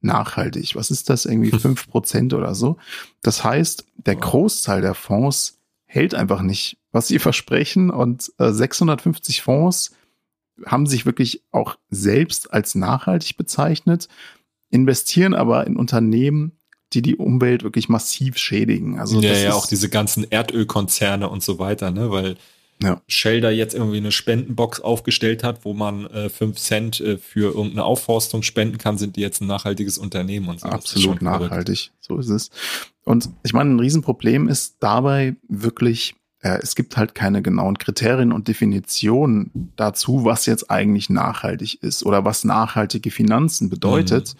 [0.00, 0.76] nachhaltig.
[0.76, 1.24] Was ist das?
[1.24, 2.76] Irgendwie fünf Prozent oder so.
[3.22, 9.42] Das heißt, der Großteil der Fonds hält einfach nicht, was sie versprechen und äh, 650
[9.42, 9.92] Fonds
[10.64, 14.08] haben sich wirklich auch selbst als nachhaltig bezeichnet,
[14.70, 16.52] investieren aber in Unternehmen,
[16.92, 18.98] die die Umwelt wirklich massiv schädigen.
[18.98, 22.36] Also ja, ja, auch diese ganzen Erdölkonzerne und so weiter, ne, weil
[22.82, 23.00] ja.
[23.08, 27.54] Shell da jetzt irgendwie eine Spendenbox aufgestellt hat, wo man äh, 5 Cent äh, für
[27.54, 30.68] irgendeine Aufforstung spenden kann, sind die jetzt ein nachhaltiges Unternehmen und so.
[30.68, 32.50] Absolut nachhaltig, so ist es.
[33.04, 38.32] Und ich meine, ein Riesenproblem ist dabei wirklich, äh, es gibt halt keine genauen Kriterien
[38.32, 44.34] und Definitionen dazu, was jetzt eigentlich nachhaltig ist oder was nachhaltige Finanzen bedeutet.
[44.34, 44.38] Mhm.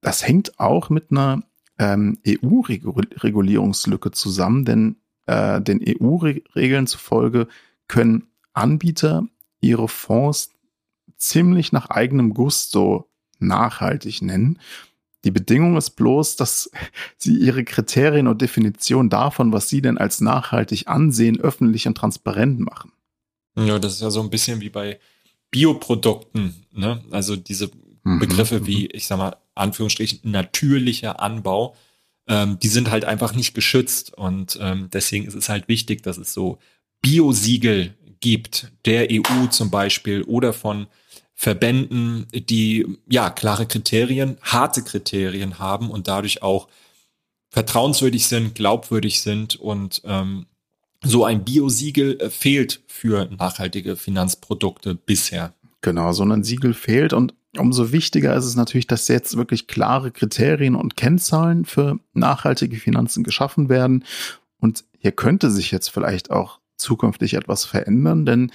[0.00, 1.42] Das hängt auch mit einer
[1.78, 4.96] ähm, EU-Regulierungslücke zusammen, denn
[5.30, 7.46] äh, den EU-Regeln zufolge
[7.86, 9.24] können Anbieter
[9.60, 10.50] ihre Fonds
[11.16, 14.58] ziemlich nach eigenem Gusto nachhaltig nennen.
[15.24, 16.70] Die Bedingung ist bloß, dass
[17.16, 22.58] sie ihre Kriterien und Definition davon, was sie denn als nachhaltig ansehen, öffentlich und transparent
[22.58, 22.92] machen.
[23.56, 24.98] Ja, das ist ja so ein bisschen wie bei
[25.50, 27.02] Bioprodukten, ne?
[27.10, 27.70] Also diese
[28.04, 28.18] mhm.
[28.18, 31.76] Begriffe wie, ich sag mal, Anführungsstrichen, natürlicher Anbau
[32.28, 34.14] ähm, die sind halt einfach nicht geschützt.
[34.14, 36.58] Und ähm, deswegen ist es halt wichtig, dass es so
[37.02, 40.86] Biosiegel gibt, der EU zum Beispiel oder von
[41.34, 46.68] Verbänden, die ja klare Kriterien, harte Kriterien haben und dadurch auch
[47.48, 50.46] vertrauenswürdig sind, glaubwürdig sind und ähm,
[51.02, 55.54] so ein Biosiegel äh, fehlt für nachhaltige Finanzprodukte bisher.
[55.80, 60.12] Genau, so ein Siegel fehlt und Umso wichtiger ist es natürlich, dass jetzt wirklich klare
[60.12, 64.04] Kriterien und Kennzahlen für nachhaltige Finanzen geschaffen werden.
[64.60, 68.52] Und hier könnte sich jetzt vielleicht auch zukünftig etwas verändern, denn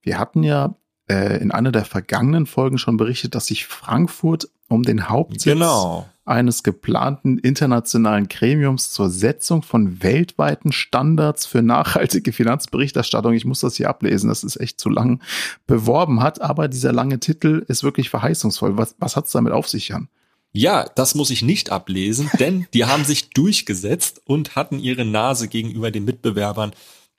[0.00, 0.76] wir hatten ja
[1.08, 6.08] äh, in einer der vergangenen Folgen schon berichtet, dass sich Frankfurt um den Hauptsitz genau.
[6.28, 13.76] Eines geplanten internationalen Gremiums zur Setzung von weltweiten Standards für nachhaltige Finanzberichterstattung, ich muss das
[13.76, 15.20] hier ablesen, das ist echt zu lang,
[15.66, 16.40] beworben hat.
[16.40, 18.76] Aber dieser lange Titel ist wirklich verheißungsvoll.
[18.76, 20.08] Was, was hat es damit auf sich, Jan?
[20.52, 25.48] Ja, das muss ich nicht ablesen, denn die haben sich durchgesetzt und hatten ihre Nase
[25.48, 26.72] gegenüber den Mitbewerbern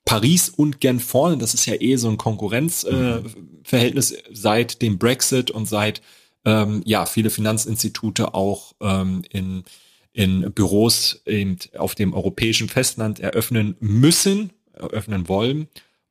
[0.05, 1.37] Paris und Gen vorne.
[1.37, 6.01] Das ist ja eh so ein Konkurrenzverhältnis äh, seit dem Brexit und seit
[6.45, 9.63] ähm, ja viele Finanzinstitute auch ähm, in
[10.11, 15.67] in Büros eben auf dem europäischen Festland eröffnen müssen, eröffnen wollen.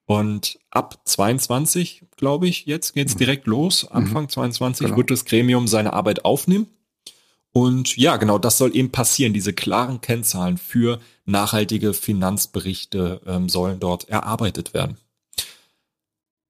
[0.06, 3.18] Und ab 22, glaube ich, jetzt geht's mhm.
[3.18, 3.86] direkt los.
[3.90, 4.28] Anfang mhm.
[4.30, 4.96] 22 genau.
[4.96, 6.68] wird das Gremium seine Arbeit aufnehmen.
[7.52, 9.34] Und ja, genau, das soll eben passieren.
[9.34, 14.96] Diese klaren Kennzahlen für nachhaltige Finanzberichte ähm, sollen dort erarbeitet werden.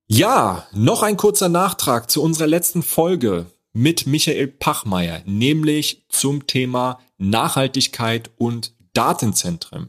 [0.07, 3.47] Ja, noch ein kurzer Nachtrag zu unserer letzten Folge
[3.79, 9.89] mit Michael Pachmeier, nämlich zum Thema Nachhaltigkeit und Datenzentren.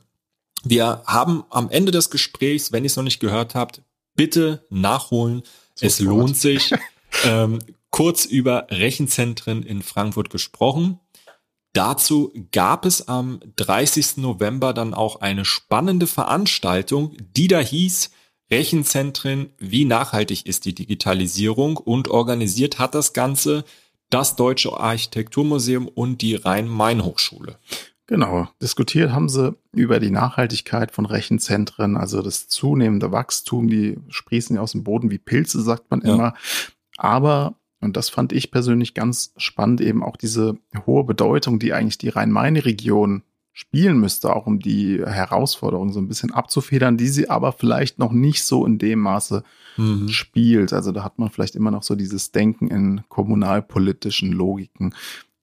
[0.63, 3.81] Wir haben am Ende des Gesprächs, wenn ihr es noch nicht gehört habt,
[4.13, 5.41] bitte nachholen.
[5.73, 5.91] Sofort.
[5.91, 6.71] Es lohnt sich.
[7.25, 7.57] ähm,
[7.89, 10.99] kurz über Rechenzentren in Frankfurt gesprochen.
[11.73, 14.17] Dazu gab es am 30.
[14.17, 18.11] November dann auch eine spannende Veranstaltung, die da hieß
[18.51, 23.63] Rechenzentren, wie nachhaltig ist die Digitalisierung und organisiert hat das Ganze
[24.09, 27.57] das Deutsche Architekturmuseum und die Rhein-Main-Hochschule.
[28.07, 34.55] Genau, diskutiert haben sie über die Nachhaltigkeit von Rechenzentren, also das zunehmende Wachstum, die sprießen
[34.55, 36.15] ja aus dem Boden wie Pilze, sagt man ja.
[36.15, 36.33] immer.
[36.97, 41.97] Aber und das fand ich persönlich ganz spannend, eben auch diese hohe Bedeutung, die eigentlich
[41.97, 43.23] die Rhein-Main-Region
[43.59, 48.13] spielen müsste, auch um die Herausforderungen so ein bisschen abzufedern, die sie aber vielleicht noch
[48.13, 49.43] nicht so in dem Maße
[49.75, 50.07] mhm.
[50.07, 50.71] spielt.
[50.71, 54.95] Also da hat man vielleicht immer noch so dieses Denken in kommunalpolitischen Logiken.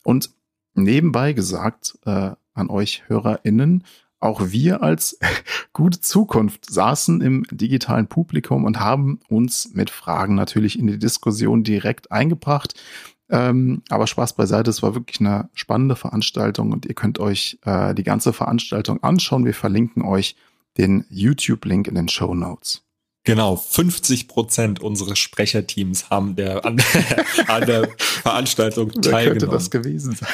[0.03, 0.31] Und
[0.73, 3.85] nebenbei gesagt, äh, an euch HörerInnen,
[4.19, 5.19] auch wir als
[5.75, 11.65] gute Zukunft saßen im digitalen Publikum und haben uns mit Fragen natürlich in die Diskussion
[11.65, 12.81] direkt eingebracht.
[13.29, 17.95] Ähm, aber Spaß beiseite, es war wirklich eine spannende Veranstaltung und ihr könnt euch äh,
[17.95, 19.45] die ganze Veranstaltung anschauen.
[19.45, 20.37] Wir verlinken euch
[20.79, 22.83] den YouTube-Link in den Show Notes.
[23.25, 26.81] Genau, 50 Prozent unseres Sprecherteams haben der, an,
[27.49, 29.41] an der Veranstaltung Wer teilgenommen.
[29.41, 30.29] könnte das gewesen sein?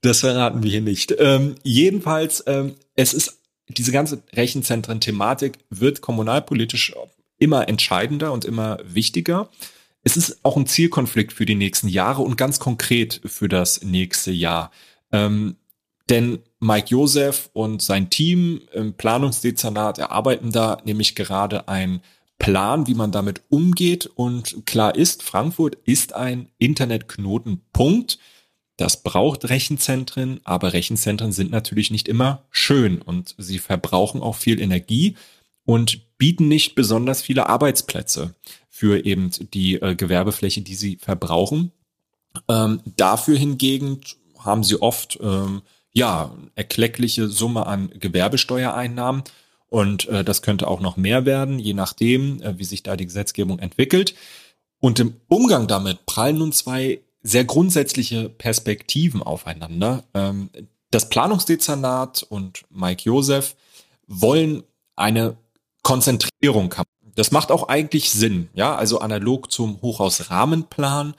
[0.00, 1.14] Das verraten wir hier nicht.
[1.18, 6.94] Ähm, jedenfalls, ähm, es ist diese ganze Rechenzentren-Thematik wird kommunalpolitisch
[7.38, 9.50] immer entscheidender und immer wichtiger.
[10.06, 14.30] Es ist auch ein Zielkonflikt für die nächsten Jahre und ganz konkret für das nächste
[14.30, 14.70] Jahr.
[15.10, 15.56] Ähm,
[16.08, 22.02] denn Mike Josef und sein Team im Planungsdezernat erarbeiten da nämlich gerade einen
[22.38, 24.06] Plan, wie man damit umgeht.
[24.06, 28.20] Und klar ist, Frankfurt ist ein Internetknotenpunkt.
[28.76, 34.60] Das braucht Rechenzentren, aber Rechenzentren sind natürlich nicht immer schön und sie verbrauchen auch viel
[34.60, 35.16] Energie
[35.64, 38.36] und bieten nicht besonders viele Arbeitsplätze
[38.76, 41.72] für eben die äh, Gewerbefläche, die sie verbrauchen.
[42.46, 44.02] Ähm, dafür hingegen
[44.38, 45.62] haben sie oft ähm,
[45.94, 49.22] ja erkleckliche Summe an Gewerbesteuereinnahmen
[49.70, 53.06] und äh, das könnte auch noch mehr werden, je nachdem, äh, wie sich da die
[53.06, 54.14] Gesetzgebung entwickelt.
[54.78, 60.04] Und im Umgang damit prallen nun zwei sehr grundsätzliche Perspektiven aufeinander.
[60.12, 60.50] Ähm,
[60.90, 63.56] das Planungsdezernat und Mike Josef
[64.06, 64.64] wollen
[64.96, 65.38] eine
[65.82, 66.90] Konzentrierung haben.
[67.16, 71.14] Das macht auch eigentlich Sinn, ja, also analog zum Hochhausrahmenplan.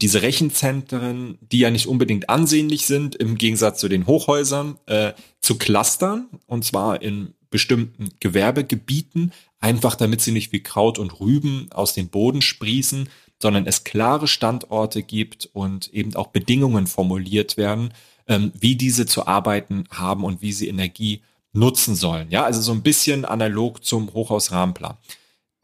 [0.00, 5.56] Diese Rechenzentren, die ja nicht unbedingt ansehnlich sind, im Gegensatz zu den Hochhäusern, äh, zu
[5.56, 11.92] clustern, und zwar in bestimmten Gewerbegebieten, einfach damit sie nicht wie Kraut und Rüben aus
[11.92, 13.08] dem Boden sprießen,
[13.40, 17.92] sondern es klare Standorte gibt und eben auch Bedingungen formuliert werden,
[18.26, 21.20] ähm, wie diese zu arbeiten haben und wie sie Energie
[21.52, 22.30] nutzen sollen.
[22.30, 24.96] Ja, also so ein bisschen analog zum Hochhausrahmenplan.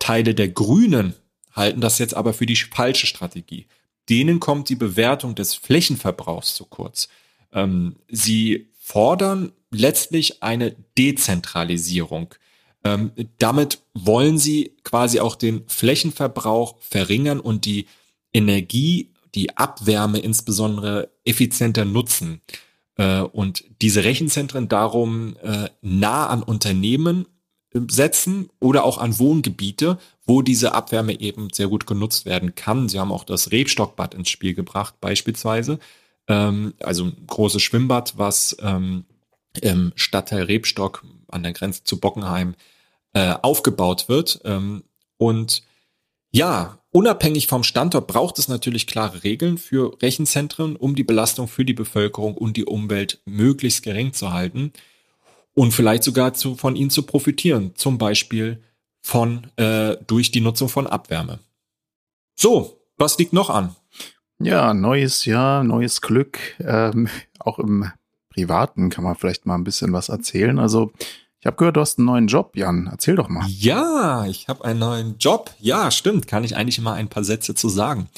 [0.01, 1.15] Teile der Grünen
[1.53, 3.67] halten das jetzt aber für die falsche Strategie.
[4.09, 7.09] Denen kommt die Bewertung des Flächenverbrauchs zu kurz.
[7.53, 12.35] Ähm, sie fordern letztlich eine Dezentralisierung
[12.85, 17.87] ähm, damit wollen sie quasi auch den Flächenverbrauch verringern und die
[18.33, 22.41] Energie, die Abwärme insbesondere effizienter nutzen.
[22.97, 27.27] Äh, und diese Rechenzentren darum äh, nah an Unternehmen
[27.73, 32.89] setzen oder auch an Wohngebiete, wo diese Abwärme eben sehr gut genutzt werden kann.
[32.89, 35.79] Sie haben auch das Rebstockbad ins Spiel gebracht, beispielsweise.
[36.27, 39.05] Ähm, also ein großes Schwimmbad, was ähm,
[39.61, 42.55] im Stadtteil Rebstock an der Grenze zu Bockenheim
[43.13, 44.41] äh, aufgebaut wird.
[44.45, 44.83] Ähm,
[45.17, 45.63] und
[46.33, 51.65] ja, unabhängig vom Standort braucht es natürlich klare Regeln für Rechenzentren, um die Belastung für
[51.65, 54.73] die Bevölkerung und die Umwelt möglichst gering zu halten
[55.55, 58.63] und vielleicht sogar zu, von ihnen zu profitieren, zum Beispiel
[59.03, 61.39] von äh, durch die Nutzung von Abwärme.
[62.35, 63.75] So, was liegt noch an?
[64.39, 66.39] Ja, neues Jahr, neues Glück.
[66.61, 67.09] Ähm,
[67.39, 67.91] auch im
[68.31, 70.59] Privaten kann man vielleicht mal ein bisschen was erzählen.
[70.59, 70.93] Also
[71.41, 72.89] ich habe gehört, du hast einen neuen Job, Jan.
[72.91, 73.47] Erzähl doch mal.
[73.49, 75.51] Ja, ich habe einen neuen Job.
[75.59, 76.27] Ja, stimmt.
[76.27, 78.09] Kann ich eigentlich mal ein paar Sätze zu sagen.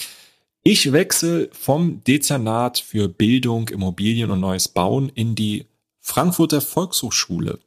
[0.64, 5.66] Ich wechsle vom Dezernat für Bildung, Immobilien und neues Bauen in die
[6.02, 7.58] Frankfurter Volkshochschule.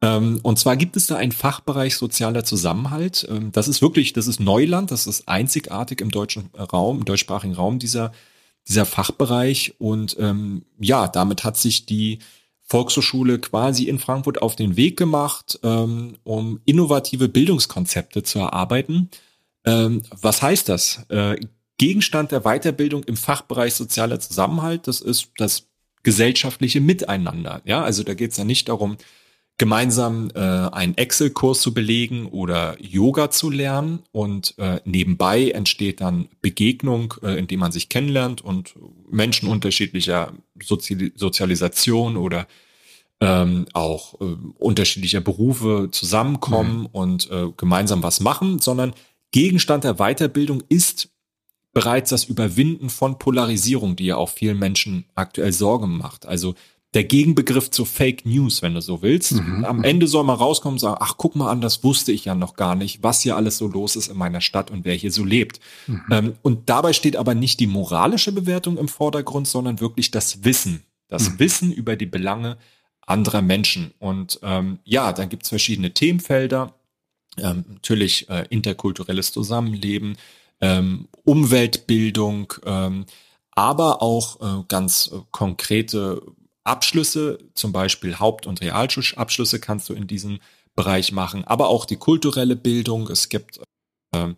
[0.00, 3.26] Ähm, und zwar gibt es da einen Fachbereich sozialer Zusammenhalt.
[3.28, 7.54] Ähm, das ist wirklich, das ist Neuland, das ist einzigartig im deutschen Raum, im deutschsprachigen
[7.54, 8.12] Raum dieser,
[8.68, 9.74] dieser Fachbereich.
[9.78, 12.20] Und ähm, ja, damit hat sich die
[12.66, 19.10] Volkshochschule quasi in Frankfurt auf den Weg gemacht, ähm, um innovative Bildungskonzepte zu erarbeiten.
[19.64, 21.04] Ähm, was heißt das?
[21.08, 21.36] Äh,
[21.76, 25.66] Gegenstand der Weiterbildung im Fachbereich sozialer Zusammenhalt, das ist das
[26.04, 27.60] gesellschaftliche Miteinander.
[27.64, 28.96] Ja, also da geht es ja nicht darum,
[29.56, 36.28] gemeinsam äh, einen Excel-Kurs zu belegen oder Yoga zu lernen und äh, nebenbei entsteht dann
[36.40, 38.74] Begegnung, äh, indem man sich kennenlernt und
[39.08, 42.48] Menschen unterschiedlicher Sozi Sozialisation oder
[43.20, 44.24] ähm, auch äh,
[44.58, 46.86] unterschiedlicher Berufe zusammenkommen mhm.
[46.86, 48.92] und äh, gemeinsam was machen, sondern
[49.30, 51.10] Gegenstand der Weiterbildung ist
[51.74, 56.24] bereits das Überwinden von Polarisierung, die ja auch vielen Menschen aktuell Sorgen macht.
[56.24, 56.54] Also
[56.94, 59.32] der Gegenbegriff zu Fake News, wenn du so willst.
[59.32, 59.64] Mhm.
[59.64, 62.36] Am Ende soll man rauskommen und sagen, ach, guck mal an, das wusste ich ja
[62.36, 65.10] noch gar nicht, was hier alles so los ist in meiner Stadt und wer hier
[65.10, 65.58] so lebt.
[65.88, 66.02] Mhm.
[66.10, 70.84] Ähm, und dabei steht aber nicht die moralische Bewertung im Vordergrund, sondern wirklich das Wissen.
[71.08, 71.38] Das mhm.
[71.40, 72.56] Wissen über die Belange
[73.02, 73.92] anderer Menschen.
[73.98, 76.74] Und ähm, ja, dann gibt's verschiedene Themenfelder.
[77.36, 80.16] Ähm, natürlich äh, interkulturelles Zusammenleben,
[80.64, 83.04] ähm, Umweltbildung, ähm,
[83.52, 86.22] aber auch äh, ganz äh, konkrete
[86.64, 90.38] Abschlüsse, zum Beispiel Haupt- und Realschulabschlüsse kannst du in diesem
[90.74, 93.08] Bereich machen, aber auch die kulturelle Bildung.
[93.10, 93.60] Es gibt
[94.14, 94.36] ähm,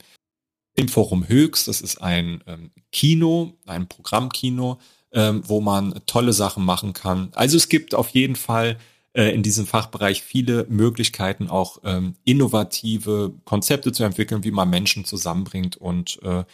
[0.74, 1.68] im Forum Höchst.
[1.68, 4.78] Das ist ein ähm, Kino, ein Programmkino,
[5.12, 7.30] ähm, wo man tolle Sachen machen kann.
[7.34, 8.76] Also es gibt auf jeden Fall
[9.16, 15.06] äh, in diesem Fachbereich viele Möglichkeiten, auch ähm, innovative Konzepte zu entwickeln, wie man Menschen
[15.06, 16.44] zusammenbringt und äh,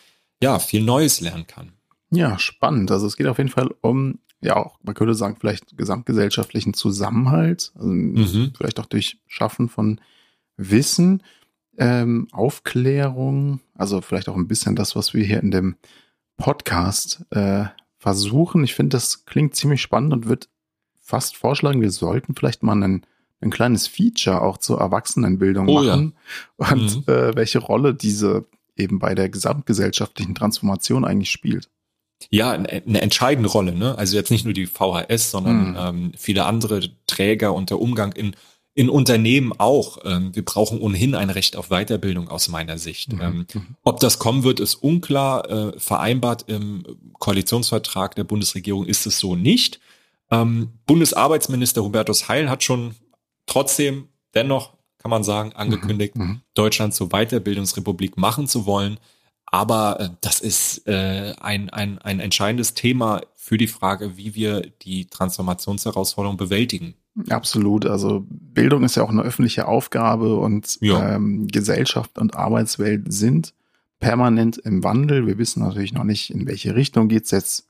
[0.40, 1.72] ja, viel Neues lernen kann.
[2.10, 2.90] Ja, spannend.
[2.92, 7.72] Also es geht auf jeden Fall um, ja auch, man könnte sagen, vielleicht gesamtgesellschaftlichen Zusammenhalt,
[7.74, 8.52] also mhm.
[8.56, 10.00] vielleicht auch durch Schaffen von
[10.56, 11.22] Wissen,
[11.78, 15.76] ähm, Aufklärung, also vielleicht auch ein bisschen das, was wir hier in dem
[16.36, 17.64] Podcast äh,
[17.98, 18.62] versuchen.
[18.62, 20.46] Ich finde, das klingt ziemlich spannend und würde
[21.03, 23.05] fast vorschlagen, wir sollten vielleicht mal einen,
[23.40, 26.14] ein kleines Feature auch zur Erwachsenenbildung oh, machen
[26.59, 26.72] ja.
[26.72, 27.12] und mhm.
[27.12, 28.46] äh, welche Rolle diese
[28.76, 31.68] eben bei der gesamtgesellschaftlichen Transformation eigentlich spielt.
[32.30, 33.74] Ja, eine entscheidende Rolle.
[33.74, 33.98] Ne?
[33.98, 35.76] Also jetzt nicht nur die VHS, sondern mhm.
[35.76, 38.34] ähm, viele andere Träger und der Umgang in
[38.74, 39.98] in Unternehmen auch.
[40.05, 43.12] Ähm, wir brauchen ohnehin ein Recht auf Weiterbildung aus meiner Sicht.
[43.12, 43.20] Mhm.
[43.20, 43.66] Ähm, mhm.
[43.82, 45.50] ob das kommen wird, ist unklar.
[45.50, 46.84] Äh, vereinbart im
[47.18, 49.80] Koalitionsvertrag der Bundesregierung ist es so nicht.
[50.32, 52.94] Ähm, Bundesarbeitsminister Hubertus Heil hat schon
[53.46, 56.24] trotzdem dennoch, kann man sagen, angekündigt, mhm.
[56.24, 56.40] mhm.
[56.54, 58.98] Deutschland zur Weiterbildungsrepublik machen zu wollen.
[59.44, 64.62] Aber äh, das ist äh, ein, ein, ein entscheidendes Thema für die Frage, wie wir
[64.82, 66.94] die Transformationsherausforderung bewältigen.
[67.28, 67.84] Absolut.
[67.84, 71.16] Also Bildung ist ja auch eine öffentliche Aufgabe und ja.
[71.16, 73.52] ähm, Gesellschaft und Arbeitswelt sind
[74.00, 75.26] permanent im Wandel.
[75.26, 77.68] Wir wissen natürlich noch nicht, in welche Richtung geht's jetzt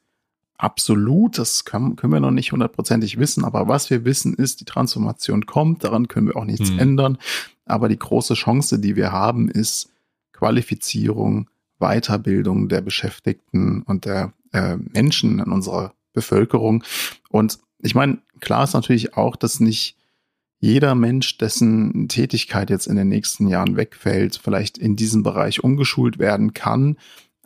[0.62, 1.38] absolut.
[1.38, 3.44] Das können, können wir noch nicht hundertprozentig wissen.
[3.44, 5.84] Aber was wir wissen ist, die Transformation kommt.
[5.84, 6.78] Daran können wir auch nichts hm.
[6.78, 7.18] ändern.
[7.64, 9.90] Aber die große Chance, die wir haben, ist
[10.32, 11.48] Qualifizierung,
[11.78, 16.84] Weiterbildung der Beschäftigten und der äh, Menschen in unserer Bevölkerung.
[17.28, 19.96] Und ich meine, klar ist natürlich auch, dass nicht
[20.60, 26.20] jeder Mensch, dessen Tätigkeit jetzt in den nächsten Jahren wegfällt, vielleicht in diesem Bereich umgeschult
[26.20, 26.96] werden kann.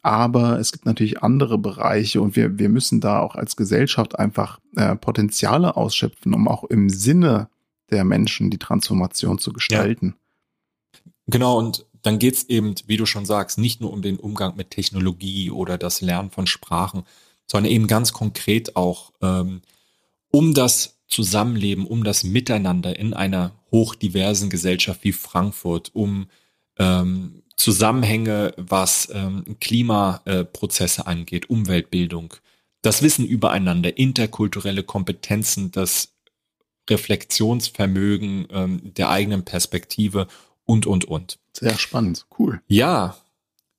[0.07, 4.61] Aber es gibt natürlich andere Bereiche und wir, wir müssen da auch als Gesellschaft einfach
[4.76, 7.48] äh, Potenziale ausschöpfen, um auch im Sinne
[7.90, 10.14] der Menschen die Transformation zu gestalten.
[10.94, 11.02] Ja.
[11.26, 14.70] Genau, und dann geht's eben, wie du schon sagst, nicht nur um den Umgang mit
[14.70, 17.02] Technologie oder das Lernen von Sprachen,
[17.44, 19.61] sondern eben ganz konkret auch ähm,
[20.30, 26.28] um das Zusammenleben, um das Miteinander in einer hochdiversen Gesellschaft wie Frankfurt, um
[26.78, 32.34] ähm, Zusammenhänge, was ähm, Klimaprozesse angeht, Umweltbildung,
[32.82, 36.12] das Wissen übereinander, interkulturelle Kompetenzen, das
[36.88, 40.28] Reflexionsvermögen ähm, der eigenen Perspektive
[40.64, 41.38] und, und, und.
[41.52, 42.61] Sehr spannend, cool.
[42.68, 43.16] Ja.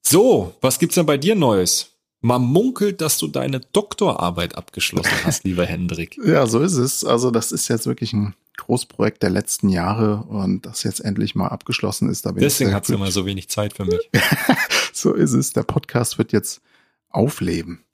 [0.01, 1.96] So, was gibt's denn bei dir Neues?
[2.27, 6.19] Man munkelt, dass du deine Doktorarbeit abgeschlossen hast, lieber Hendrik.
[6.21, 7.05] Ja, so ist es.
[7.05, 11.47] Also das ist jetzt wirklich ein Großprojekt der letzten Jahre und das jetzt endlich mal
[11.47, 12.25] abgeschlossen ist.
[12.35, 14.09] Deswegen hat du immer so wenig Zeit für mich.
[14.91, 15.53] so ist es.
[15.53, 16.61] Der Podcast wird jetzt
[17.07, 17.85] aufleben.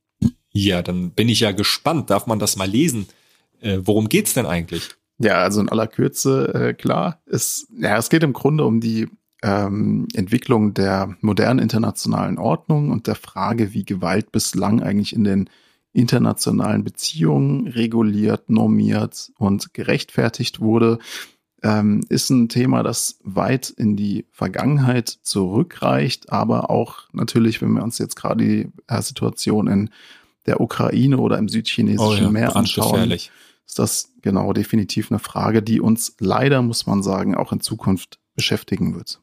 [0.51, 2.09] Ja, dann bin ich ja gespannt.
[2.09, 3.05] Darf man das mal lesen?
[3.61, 4.89] Äh, worum geht's denn eigentlich?
[5.19, 9.09] Ja, also in aller Kürze, äh, klar, es, ja, es geht im Grunde um die
[9.43, 15.49] ähm, Entwicklung der modernen internationalen Ordnung und der Frage, wie Gewalt bislang eigentlich in den
[15.91, 20.97] internationalen Beziehungen reguliert, normiert und gerechtfertigt wurde,
[21.61, 27.83] ähm, ist ein Thema, das weit in die Vergangenheit zurückreicht, aber auch natürlich, wenn wir
[27.83, 29.89] uns jetzt gerade die äh, Situation in
[30.45, 35.61] der Ukraine oder im südchinesischen oh ja, Meer anschauen, ist das genau definitiv eine Frage,
[35.61, 39.21] die uns leider, muss man sagen, auch in Zukunft beschäftigen wird.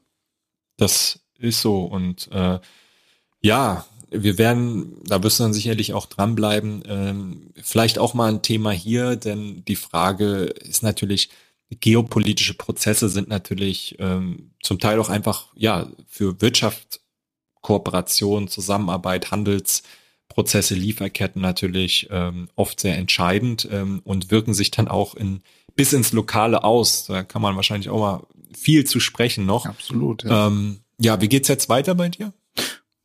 [0.81, 1.83] Das ist so.
[1.83, 2.57] Und äh,
[3.39, 8.41] ja, wir werden, da wirst du dann sicherlich auch dranbleiben, ähm, vielleicht auch mal ein
[8.41, 11.29] Thema hier, denn die Frage ist natürlich,
[11.69, 17.01] geopolitische Prozesse sind natürlich ähm, zum Teil auch einfach, ja, für Wirtschaft,
[17.61, 25.13] Kooperation, Zusammenarbeit, Handelsprozesse, Lieferketten natürlich ähm, oft sehr entscheidend ähm, und wirken sich dann auch
[25.13, 25.43] in
[25.75, 27.05] bis ins Lokale aus.
[27.05, 29.65] Da kann man wahrscheinlich auch mal viel zu sprechen noch.
[29.65, 30.23] Absolut.
[30.23, 32.33] Ja, ähm, ja wie geht's jetzt weiter bei dir?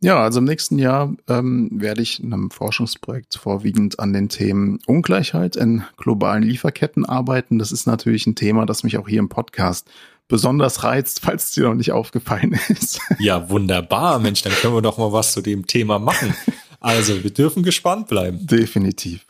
[0.00, 4.78] Ja, also im nächsten Jahr ähm, werde ich in einem Forschungsprojekt vorwiegend an den Themen
[4.86, 7.58] Ungleichheit in globalen Lieferketten arbeiten.
[7.58, 9.88] Das ist natürlich ein Thema, das mich auch hier im Podcast
[10.28, 13.00] besonders reizt, falls es dir noch nicht aufgefallen ist.
[13.18, 16.34] Ja, wunderbar, Mensch, dann können wir doch mal was zu dem Thema machen.
[16.78, 18.46] Also, wir dürfen gespannt bleiben.
[18.46, 19.26] Definitiv.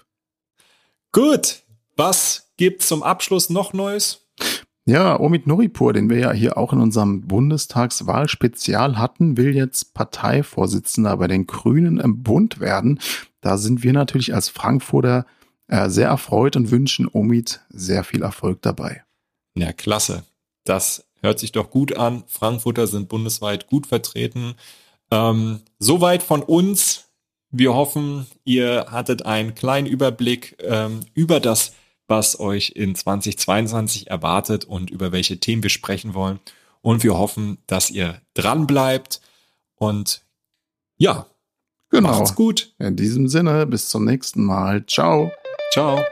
[1.12, 1.62] Gut,
[1.97, 4.26] was gibt's zum Abschluss noch Neues?
[4.89, 11.16] Ja, Omid Noripur, den wir ja hier auch in unserem Bundestagswahlspezial hatten, will jetzt Parteivorsitzender
[11.16, 13.01] bei den Grünen im Bund werden.
[13.41, 15.26] Da sind wir natürlich als Frankfurter
[15.66, 19.03] äh, sehr erfreut und wünschen Omid sehr viel Erfolg dabei.
[19.57, 20.22] Ja, klasse.
[20.62, 22.22] Das hört sich doch gut an.
[22.28, 24.55] Frankfurter sind bundesweit gut vertreten.
[25.11, 27.03] Ähm, soweit von uns.
[27.51, 31.72] Wir hoffen, ihr hattet einen kleinen Überblick ähm, über das,
[32.09, 36.39] was euch in 2022 erwartet und über welche Themen wir sprechen wollen.
[36.83, 39.21] Und wir hoffen, dass ihr dran bleibt
[39.77, 40.23] und
[40.99, 41.27] ja,
[41.91, 42.11] Genau.
[42.11, 42.75] macht's gut.
[42.79, 44.85] In diesem Sinne, bis zum nächsten Mal.
[44.87, 45.31] Ciao.
[45.73, 46.05] Ciao.